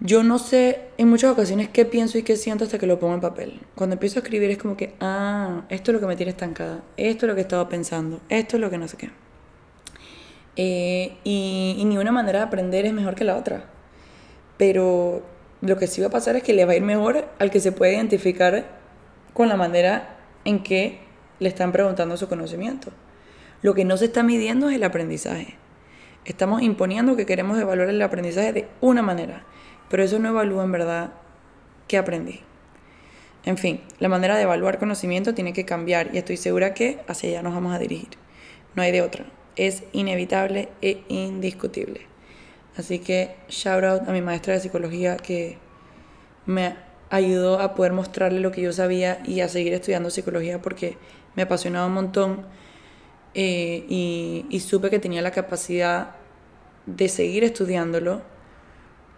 Yo 0.01 0.23
no 0.23 0.39
sé 0.39 0.89
en 0.97 1.09
muchas 1.09 1.31
ocasiones 1.31 1.69
qué 1.69 1.85
pienso 1.85 2.17
y 2.17 2.23
qué 2.23 2.35
siento 2.35 2.65
hasta 2.65 2.77
que 2.77 2.85
lo 2.85 2.99
pongo 2.99 3.13
en 3.13 3.21
papel. 3.21 3.61
Cuando 3.75 3.93
empiezo 3.93 4.19
a 4.19 4.23
escribir 4.23 4.51
es 4.51 4.57
como 4.57 4.75
que, 4.75 4.93
ah, 4.99 5.63
esto 5.69 5.91
es 5.91 5.93
lo 5.93 6.01
que 6.01 6.07
me 6.07 6.17
tiene 6.17 6.31
estancada, 6.31 6.83
esto 6.97 7.25
es 7.25 7.29
lo 7.29 7.35
que 7.35 7.41
estaba 7.41 7.69
pensando, 7.69 8.19
esto 8.27 8.57
es 8.57 8.61
lo 8.61 8.69
que 8.69 8.77
no 8.77 8.87
sé 8.89 8.97
qué. 8.97 9.09
Eh, 10.57 11.17
y, 11.23 11.81
ni 11.85 11.97
una 11.97 12.11
manera 12.11 12.39
de 12.39 12.45
aprender 12.45 12.85
es 12.85 12.93
mejor 12.93 13.15
que 13.15 13.23
la 13.23 13.37
otra. 13.37 13.65
Pero 14.57 15.23
lo 15.61 15.77
que 15.77 15.87
sí 15.87 16.01
va 16.01 16.07
a 16.07 16.11
pasar 16.11 16.35
es 16.35 16.43
que 16.43 16.53
le 16.53 16.65
va 16.65 16.73
a 16.73 16.75
ir 16.75 16.83
mejor 16.83 17.27
al 17.39 17.49
que 17.49 17.59
se 17.59 17.71
puede 17.71 17.93
identificar 17.93 18.65
con 19.33 19.49
la 19.49 19.57
manera 19.57 20.17
en 20.43 20.63
que 20.63 20.99
le 21.39 21.49
están 21.49 21.71
preguntando 21.71 22.17
su 22.17 22.27
conocimiento. 22.27 22.91
Lo 23.61 23.73
que 23.73 23.85
no 23.85 23.97
se 23.97 24.05
está 24.05 24.23
midiendo 24.23 24.69
es 24.69 24.75
el 24.75 24.83
aprendizaje. 24.83 25.55
Estamos 26.25 26.61
imponiendo 26.61 27.15
que 27.15 27.25
queremos 27.25 27.59
evaluar 27.59 27.89
el 27.89 28.01
aprendizaje 28.01 28.53
de 28.53 28.67
una 28.81 29.01
manera, 29.01 29.45
pero 29.89 30.03
eso 30.03 30.19
no 30.19 30.29
evalúa 30.29 30.63
en 30.63 30.71
verdad 30.71 31.11
qué 31.87 31.97
aprendí. 31.97 32.41
En 33.43 33.57
fin, 33.57 33.81
la 33.99 34.09
manera 34.09 34.35
de 34.35 34.43
evaluar 34.43 34.79
conocimiento 34.79 35.33
tiene 35.33 35.53
que 35.53 35.65
cambiar 35.65 36.09
y 36.13 36.17
estoy 36.17 36.37
segura 36.37 36.73
que 36.73 36.99
hacia 37.07 37.29
allá 37.29 37.43
nos 37.43 37.53
vamos 37.53 37.75
a 37.75 37.79
dirigir. 37.79 38.09
No 38.75 38.81
hay 38.81 38.91
de 38.91 39.01
otra 39.01 39.25
es 39.55 39.83
inevitable 39.93 40.69
e 40.81 41.03
indiscutible. 41.07 42.01
Así 42.77 42.99
que 42.99 43.35
shout 43.47 43.83
out 43.83 44.07
a 44.07 44.11
mi 44.11 44.21
maestra 44.21 44.53
de 44.53 44.59
psicología 44.59 45.17
que 45.17 45.57
me 46.45 46.75
ayudó 47.09 47.59
a 47.59 47.73
poder 47.73 47.93
mostrarle 47.93 48.39
lo 48.39 48.51
que 48.51 48.61
yo 48.61 48.73
sabía 48.73 49.21
y 49.25 49.39
a 49.39 49.47
seguir 49.47 49.73
estudiando 49.73 50.09
psicología 50.09 50.61
porque 50.61 50.97
me 51.35 51.43
apasionaba 51.43 51.85
un 51.85 51.93
montón 51.93 52.45
eh, 53.33 53.85
y, 53.87 54.45
y, 54.49 54.59
supe 54.61 54.89
que 54.89 54.99
tenía 54.99 55.21
la 55.21 55.31
capacidad 55.31 56.15
de 56.85 57.09
seguir 57.09 57.43
estudiándolo 57.43 58.21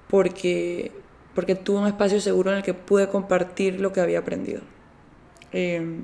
porque, 0.09 0.91
porque 1.35 1.55
tuve 1.55 1.79
un 1.79 1.87
espacio 1.87 2.19
seguro 2.19 2.51
en 2.51 2.57
el 2.57 2.63
que 2.63 2.73
pude 2.73 3.09
compartir 3.09 3.81
lo 3.81 3.93
que 3.93 4.01
había 4.01 4.19
aprendido. 4.19 4.61
Eh, 5.51 6.01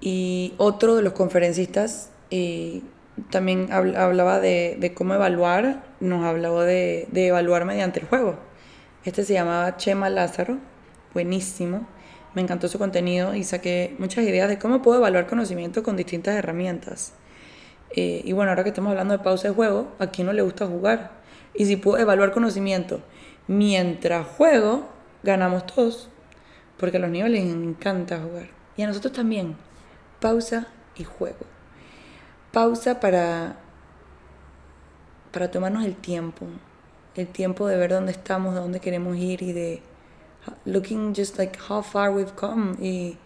y 0.00 0.52
otro 0.58 0.96
de 0.96 1.02
los 1.02 1.14
conferencistas 1.14 2.10
eh, 2.30 2.82
también 3.30 3.72
hablaba 3.72 4.38
de, 4.38 4.92
cómo 4.94 5.14
evaluar, 5.14 5.82
nos 6.00 6.24
hablaba 6.24 6.64
de, 6.64 7.08
evaluar 7.14 7.64
mediante 7.64 8.00
el 8.00 8.06
juego. 8.06 8.36
Este 9.04 9.24
se 9.24 9.32
llamaba 9.32 9.78
Chema 9.78 10.10
Lázaro, 10.10 10.58
buenísimo. 11.14 11.86
Me 12.34 12.42
encantó 12.42 12.68
su 12.68 12.78
contenido 12.78 13.34
y 13.34 13.44
saqué 13.44 13.94
muchas 13.98 14.24
ideas 14.24 14.48
de 14.48 14.58
cómo 14.58 14.82
puedo 14.82 14.98
evaluar 14.98 15.26
conocimiento 15.26 15.82
con 15.82 15.96
distintas 15.96 16.34
herramientas. 16.34 17.14
Eh, 17.96 18.20
y 18.24 18.32
bueno, 18.32 18.50
ahora 18.50 18.64
que 18.64 18.70
estamos 18.70 18.90
hablando 18.90 19.16
de 19.16 19.22
pausa 19.22 19.48
de 19.48 19.54
juego, 19.54 19.92
¿a 20.00 20.08
quién 20.08 20.26
no 20.26 20.32
le 20.32 20.42
gusta 20.42 20.66
jugar? 20.66 21.23
Y 21.54 21.66
si 21.66 21.76
puedo 21.76 21.98
evaluar 21.98 22.32
conocimiento 22.32 23.00
mientras 23.46 24.26
juego, 24.26 24.88
ganamos 25.22 25.66
todos. 25.66 26.08
Porque 26.76 26.96
a 26.96 27.00
los 27.00 27.10
niños 27.10 27.30
les 27.30 27.44
encanta 27.44 28.20
jugar. 28.20 28.48
Y 28.76 28.82
a 28.82 28.86
nosotros 28.86 29.12
también 29.12 29.56
pausa 30.20 30.66
y 30.96 31.04
juego. 31.04 31.46
Pausa 32.52 33.00
para, 33.00 33.56
para 35.32 35.50
tomarnos 35.50 35.84
el 35.84 35.96
tiempo, 35.96 36.46
el 37.14 37.28
tiempo 37.28 37.66
de 37.66 37.76
ver 37.76 37.90
dónde 37.90 38.12
estamos, 38.12 38.54
dónde 38.54 38.80
queremos 38.80 39.16
ir 39.16 39.42
y 39.42 39.52
de 39.52 39.82
looking 40.64 41.14
just 41.14 41.38
like 41.38 41.58
how 41.68 41.82
far 41.82 42.10
we've 42.10 42.34
come 42.34 42.74
y, 42.80 43.16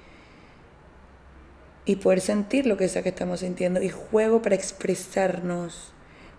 y 1.84 1.96
poder 1.96 2.20
sentir 2.20 2.66
lo 2.66 2.76
que 2.76 2.88
sea 2.88 3.02
que 3.02 3.10
estamos 3.10 3.40
sintiendo. 3.40 3.82
Y 3.82 3.88
juego 3.88 4.42
para 4.42 4.54
expresarnos, 4.54 5.92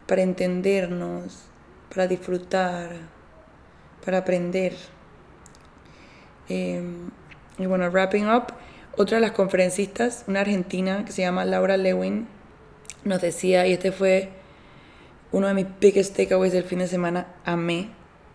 para 0.08 0.22
entendernos, 0.22 1.49
para 1.90 2.08
disfrutar, 2.08 2.90
para 4.06 4.20
aprender. 4.20 4.76
Em, 6.48 7.10
y 7.58 7.66
bueno, 7.66 7.90
wrapping 7.90 8.28
up. 8.30 8.54
Otra 8.98 9.18
de 9.18 9.22
las 9.22 9.32
conferencistas, 9.32 10.26
una 10.28 10.42
argentina 10.42 11.06
que 11.06 11.12
se 11.12 11.22
llama 11.22 11.46
Laura 11.46 11.78
Lewin, 11.78 12.28
nos 13.04 13.22
decía, 13.22 13.66
y 13.66 13.74
este 13.74 13.92
fue 13.92 14.30
uno 15.32 15.48
de 15.48 15.54
mis 15.54 15.68
biggest 15.80 16.16
takeaways 16.16 16.54
del 16.54 16.64
fin 16.64 16.80
de 16.80 16.88
semana, 16.88 17.28
amé, 17.46 17.92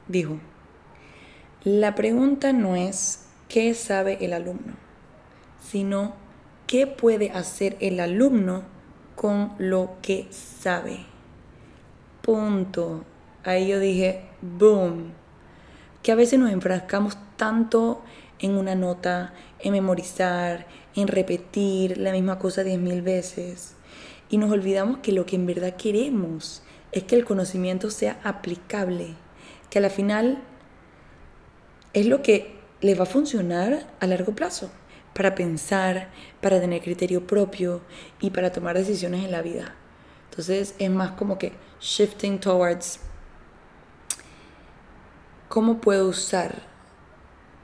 dijo, 0.09 0.39
la 1.65 1.95
pregunta 1.95 2.53
no 2.53 2.77
es 2.77 3.27
qué 3.49 3.75
sabe 3.75 4.19
el 4.25 4.33
alumno, 4.33 4.75
sino 5.63 6.15
qué 6.67 6.87
puede 6.87 7.31
hacer 7.31 7.77
el 7.81 8.01
alumno 8.01 8.63
con 9.17 9.53
lo 9.59 9.97
que 10.03 10.29
sabe. 10.31 11.07
Punto. 12.23 13.05
Ahí 13.45 13.69
yo 13.69 13.79
dije, 13.79 14.23
boom. 14.41 15.13
Que 16.03 16.13
a 16.13 16.15
veces 16.15 16.39
nos 16.39 16.51
enfrascamos 16.51 17.17
tanto 17.37 18.03
en 18.39 18.57
una 18.57 18.75
nota, 18.75 19.35
en 19.61 19.73
memorizar, 19.73 20.67
en 20.95 21.09
repetir 21.09 21.99
la 21.99 22.13
misma 22.13 22.39
cosa 22.39 22.65
diez 22.65 22.79
mil 22.79 23.03
veces. 23.03 23.75
Y 24.31 24.39
nos 24.39 24.51
olvidamos 24.51 24.99
que 24.99 25.13
lo 25.13 25.27
que 25.27 25.37
en 25.37 25.47
verdad 25.47 25.77
queremos 25.77 26.63
es 26.93 27.05
que 27.05 27.17
el 27.17 27.25
conocimiento 27.25 27.91
sea 27.91 28.19
aplicable, 28.25 29.15
que 29.71 29.79
a 29.79 29.83
la 29.83 29.91
final 29.91 30.43
es 31.93 32.07
lo 32.07 32.23
que 32.23 32.55
les 32.81 32.99
va 32.99 33.05
a 33.05 33.07
funcionar 33.07 33.87
a 34.01 34.07
largo 34.07 34.35
plazo 34.35 34.71
para 35.15 35.35
pensar, 35.35 36.09
para 36.41 36.61
tener 36.61 36.83
criterio 36.83 37.27
propio 37.27 37.83
y 38.21 38.31
para 38.31 38.53
tomar 38.53 38.77
decisiones 38.77 39.25
en 39.25 39.31
la 39.31 39.43
vida. 39.43 39.75
Entonces 40.31 40.75
es 40.79 40.91
más 40.91 41.13
como 41.13 41.39
que 41.39 41.53
shifting 41.81 42.41
towards 42.41 43.01
cómo 45.55 45.81
puedo 45.81 46.09
usar 46.09 46.65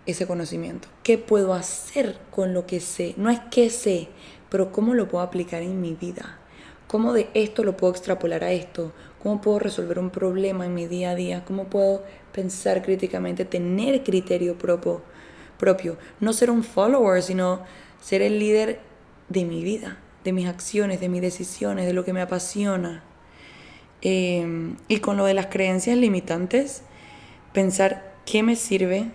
ese 0.07 0.25
conocimiento, 0.25 0.87
qué 1.03 1.19
puedo 1.19 1.55
hacer 1.55 2.19
con 2.31 2.55
lo 2.55 2.65
que 2.65 2.79
sé. 2.79 3.15
No 3.17 3.31
es 3.31 3.41
qué 3.51 3.69
sé, 3.69 4.07
pero 4.49 4.71
cómo 4.71 4.95
lo 4.95 5.09
puedo 5.09 5.25
aplicar 5.25 5.61
en 5.63 5.81
mi 5.81 5.95
vida. 5.95 6.39
¿Cómo 6.87 7.13
de 7.13 7.29
esto 7.35 7.65
lo 7.65 7.77
puedo 7.77 7.93
extrapolar 7.93 8.45
a 8.45 8.53
esto? 8.53 8.93
¿Cómo 9.21 9.41
puedo 9.41 9.59
resolver 9.59 9.99
un 9.99 10.11
problema 10.11 10.67
en 10.67 10.75
mi 10.75 10.87
día 10.87 11.11
a 11.11 11.15
día? 11.17 11.45
¿Cómo 11.45 11.65
puedo 11.65 12.05
pensar 12.31 12.81
críticamente, 12.81 13.45
tener 13.45 14.05
criterio 14.05 14.57
propio? 14.57 15.03
propio. 15.59 15.99
No 16.21 16.33
ser 16.33 16.53
un 16.53 16.63
follower, 16.63 17.25
sino 17.25 17.65
ser 18.01 18.23
el 18.23 18.39
líder 18.39 18.79
de 19.29 19.45
mi 19.45 19.65
vida, 19.65 19.99
de 20.23 20.33
mis 20.33 20.47
acciones, 20.47 21.01
de 21.01 21.09
mis 21.09 21.23
decisiones, 21.23 21.87
de 21.87 21.93
lo 21.93 22.05
que 22.05 22.13
me 22.13 22.21
apasiona. 22.21 23.03
Em, 24.01 24.77
y 24.87 24.99
con 24.99 25.17
lo 25.17 25.25
de 25.25 25.35
las 25.35 25.47
creencias 25.47 25.99
limitantes, 25.99 26.85
pensar 27.53 28.15
qué 28.27 28.43
me 28.43 28.57
sirve, 28.57 29.11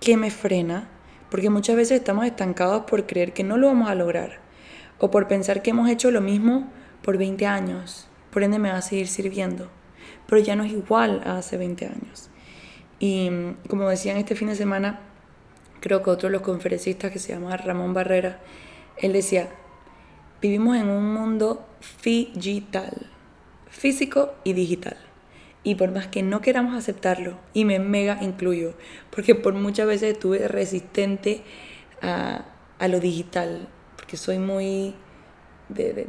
qué 0.00 0.16
me 0.16 0.30
frena, 0.30 0.88
porque 1.30 1.50
muchas 1.50 1.76
veces 1.76 1.98
estamos 1.98 2.26
estancados 2.26 2.84
por 2.84 3.06
creer 3.06 3.32
que 3.32 3.44
no 3.44 3.56
lo 3.56 3.66
vamos 3.68 3.88
a 3.88 3.94
lograr 3.94 4.38
o 4.98 5.10
por 5.10 5.28
pensar 5.28 5.62
que 5.62 5.70
hemos 5.70 5.88
hecho 5.88 6.10
lo 6.10 6.20
mismo 6.20 6.70
por 7.02 7.18
20 7.18 7.46
años, 7.46 8.08
por 8.30 8.42
ende 8.42 8.58
me 8.58 8.70
va 8.70 8.78
a 8.78 8.82
seguir 8.82 9.08
sirviendo, 9.08 9.68
pero 10.26 10.40
ya 10.40 10.56
no 10.56 10.64
es 10.64 10.72
igual 10.72 11.22
a 11.24 11.38
hace 11.38 11.56
20 11.56 11.86
años. 11.86 12.30
Y 12.98 13.30
como 13.68 13.88
decían 13.88 14.16
este 14.16 14.34
fin 14.34 14.48
de 14.48 14.54
semana, 14.54 15.00
creo 15.80 16.02
que 16.02 16.10
otro 16.10 16.28
de 16.28 16.32
los 16.32 16.42
conferencistas 16.42 17.10
que 17.10 17.18
se 17.18 17.32
llama 17.32 17.56
Ramón 17.56 17.92
Barrera, 17.92 18.40
él 18.96 19.12
decía, 19.12 19.48
vivimos 20.40 20.76
en 20.76 20.88
un 20.88 21.12
mundo 21.12 21.66
digital, 22.02 23.10
físico 23.68 24.34
y 24.44 24.52
digital. 24.52 24.96
Y 25.64 25.74
por 25.76 25.90
más 25.90 26.06
que 26.06 26.22
no 26.22 26.40
queramos 26.40 26.76
aceptarlo, 26.76 27.38
y 27.54 27.64
me 27.64 27.78
mega 27.78 28.18
incluyo, 28.22 28.74
porque 29.10 29.34
por 29.34 29.54
muchas 29.54 29.86
veces 29.86 30.12
estuve 30.12 30.46
resistente 30.46 31.42
a, 32.02 32.44
a 32.78 32.88
lo 32.88 33.00
digital, 33.00 33.68
porque 33.96 34.16
soy 34.16 34.38
muy 34.38 34.94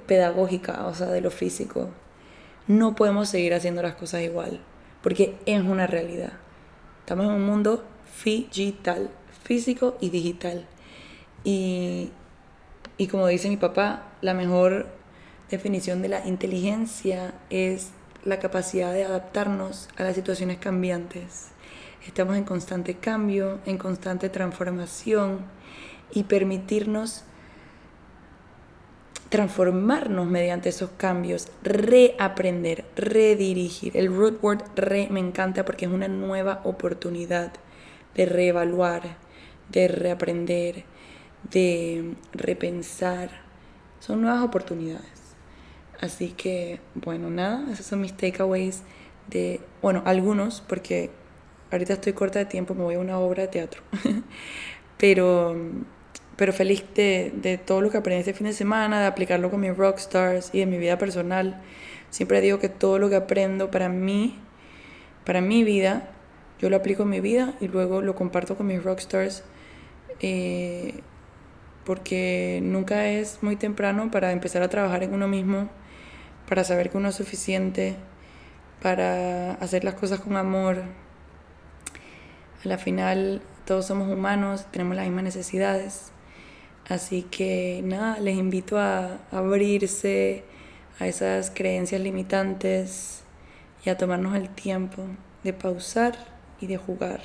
pedagógica, 0.06 0.86
o 0.86 0.94
sea, 0.94 1.08
de 1.08 1.22
lo 1.22 1.32
físico. 1.32 1.90
No 2.68 2.96
podemos 2.96 3.30
seguir 3.30 3.54
haciendo 3.54 3.82
las 3.82 3.96
cosas 3.96 4.22
igual, 4.22 4.60
porque 5.02 5.38
es 5.46 5.62
una 5.62 5.88
realidad. 5.88 6.34
Estamos 7.00 7.26
en 7.28 7.32
un 7.32 7.46
mundo 7.46 7.86
digital 8.24 9.10
físico 9.44 9.98
y 10.02 10.10
digital. 10.10 10.66
Y, 11.44 12.10
y 12.98 13.08
como 13.08 13.28
dice 13.28 13.50
mi 13.50 13.58
papá, 13.58 14.12
la 14.22 14.34
mejor 14.34 14.88
definición 15.50 16.02
de 16.02 16.10
la 16.10 16.28
inteligencia 16.28 17.36
es 17.50 17.92
la 18.26 18.40
capacidad 18.40 18.92
de 18.92 19.06
adaptarnos 19.06 19.88
a 19.98 20.04
las 20.04 20.16
situaciones 20.16 20.58
cambiantes. 20.58 21.50
Estamos 22.06 22.36
en 22.36 22.44
constante 22.44 22.96
cambio, 22.96 23.60
en 23.66 23.78
constante 23.78 24.30
transformación 24.30 25.40
y 26.12 26.24
permitirnos 26.24 27.24
transformarnos 29.30 30.28
mediante 30.28 30.70
esos 30.70 30.92
cambios, 30.98 31.48
reaprender, 31.64 32.86
redirigir. 32.96 33.96
El 33.98 34.16
root 34.16 34.44
word 34.44 34.64
re 34.76 35.08
me 35.10 35.20
encanta 35.20 35.66
porque 35.66 35.86
es 35.86 35.92
una 35.92 36.08
nueva 36.08 36.62
oportunidad 36.64 37.52
de 38.16 38.26
reevaluar, 38.26 39.18
de 39.70 39.88
reaprender, 39.88 40.84
de 41.52 42.14
repensar. 42.34 43.30
Son 44.00 44.22
nuevas 44.22 44.44
oportunidades. 44.44 45.15
Así 46.02 46.30
que, 46.30 46.80
bueno, 46.94 47.30
nada, 47.30 47.66
esos 47.72 47.86
son 47.86 48.02
mis 48.02 48.16
takeaways 48.16 48.84
de, 49.28 49.62
bueno, 49.82 50.04
algunos, 50.06 50.62
porque 50.62 51.10
ahorita 51.72 51.94
estoy 51.94 52.14
corta 52.14 52.40
de 52.40 52.46
tiempo, 52.46 52.74
me 52.74 52.84
voy 52.84 52.96
a 52.96 53.00
una 53.00 53.18
obra 53.20 53.44
de 53.44 53.48
teatro. 53.48 53.82
pero, 54.98 55.56
pero 56.36 56.54
feliz 56.54 56.84
de, 56.96 57.32
de 57.36 57.58
todo 57.58 57.82
lo 57.82 57.90
que 57.90 57.98
aprendí 57.98 58.20
este 58.20 58.34
fin 58.34 58.48
de 58.48 58.54
semana, 58.54 59.00
de 59.00 59.08
aplicarlo 59.08 59.50
con 59.50 59.62
mis 59.62 59.76
rockstars 59.76 60.50
y 60.54 60.60
de 60.60 60.66
mi 60.66 60.78
vida 60.78 60.98
personal. 60.98 61.62
Siempre 62.10 62.42
digo 62.42 62.60
que 62.60 62.70
todo 62.70 63.00
lo 63.00 63.10
que 63.10 63.16
aprendo 63.16 63.72
para 63.72 63.90
mí, 63.90 64.38
para 65.26 65.42
mi 65.42 65.64
vida, 65.64 66.10
yo 66.60 66.70
lo 66.70 66.78
aplico 66.78 67.04
en 67.04 67.10
mi 67.10 67.20
vida 67.20 67.56
y 67.60 67.68
luego 67.68 68.02
lo 68.02 68.16
comparto 68.16 68.56
con 68.56 68.68
mis 68.68 68.84
rockstars 68.84 69.44
eh, 70.22 71.02
porque 71.84 72.60
nunca 72.64 73.08
es 73.08 73.44
muy 73.44 73.56
temprano 73.56 74.10
para 74.12 74.32
empezar 74.32 74.64
a 74.64 74.70
trabajar 74.70 75.04
en 75.04 75.14
uno 75.14 75.28
mismo, 75.28 75.70
para 76.48 76.64
saber 76.64 76.90
que 76.90 76.98
uno 76.98 77.10
es 77.10 77.16
suficiente, 77.16 77.96
para 78.82 79.54
hacer 79.56 79.84
las 79.84 79.96
cosas 79.96 80.20
con 80.20 80.38
amor. 80.38 80.84
A 82.64 82.68
la 82.68 82.78
final 82.78 83.42
todos 83.66 83.88
somos 83.88 84.12
humanos, 84.12 84.66
tenemos 84.72 84.96
las 84.96 85.06
mismas 85.06 85.24
necesidades. 85.24 86.12
Así 86.88 87.24
que 87.24 87.82
nada, 87.84 88.20
les 88.20 88.38
invito 88.38 88.78
a 88.78 89.18
abrirse 89.32 90.44
a 91.00 91.08
esas 91.08 91.50
creencias 91.50 92.00
limitantes 92.00 93.24
y 93.84 93.90
a 93.90 93.98
tomarnos 93.98 94.36
el 94.36 94.50
tiempo 94.50 95.04
de 95.44 95.54
pausar 95.54 96.16
y 96.62 96.68
de 96.68 96.78
jugar 96.78 97.22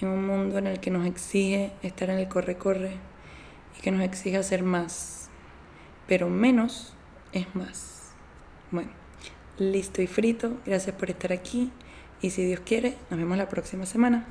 en 0.00 0.08
un 0.08 0.26
mundo 0.26 0.58
en 0.58 0.66
el 0.66 0.80
que 0.80 0.90
nos 0.90 1.06
exige 1.06 1.72
estar 1.82 2.10
en 2.10 2.18
el 2.18 2.28
corre-corre 2.28 2.92
y 3.78 3.80
que 3.80 3.90
nos 3.90 4.02
exige 4.02 4.36
hacer 4.36 4.62
más, 4.62 5.30
pero 6.06 6.28
menos 6.28 6.94
es 7.32 7.54
más. 7.54 7.95
Bueno, 8.70 8.90
listo 9.58 10.02
y 10.02 10.06
frito, 10.08 10.58
gracias 10.66 10.96
por 10.96 11.08
estar 11.08 11.32
aquí 11.32 11.70
y 12.20 12.30
si 12.30 12.44
Dios 12.44 12.60
quiere, 12.64 12.96
nos 13.10 13.18
vemos 13.18 13.38
la 13.38 13.48
próxima 13.48 13.86
semana. 13.86 14.26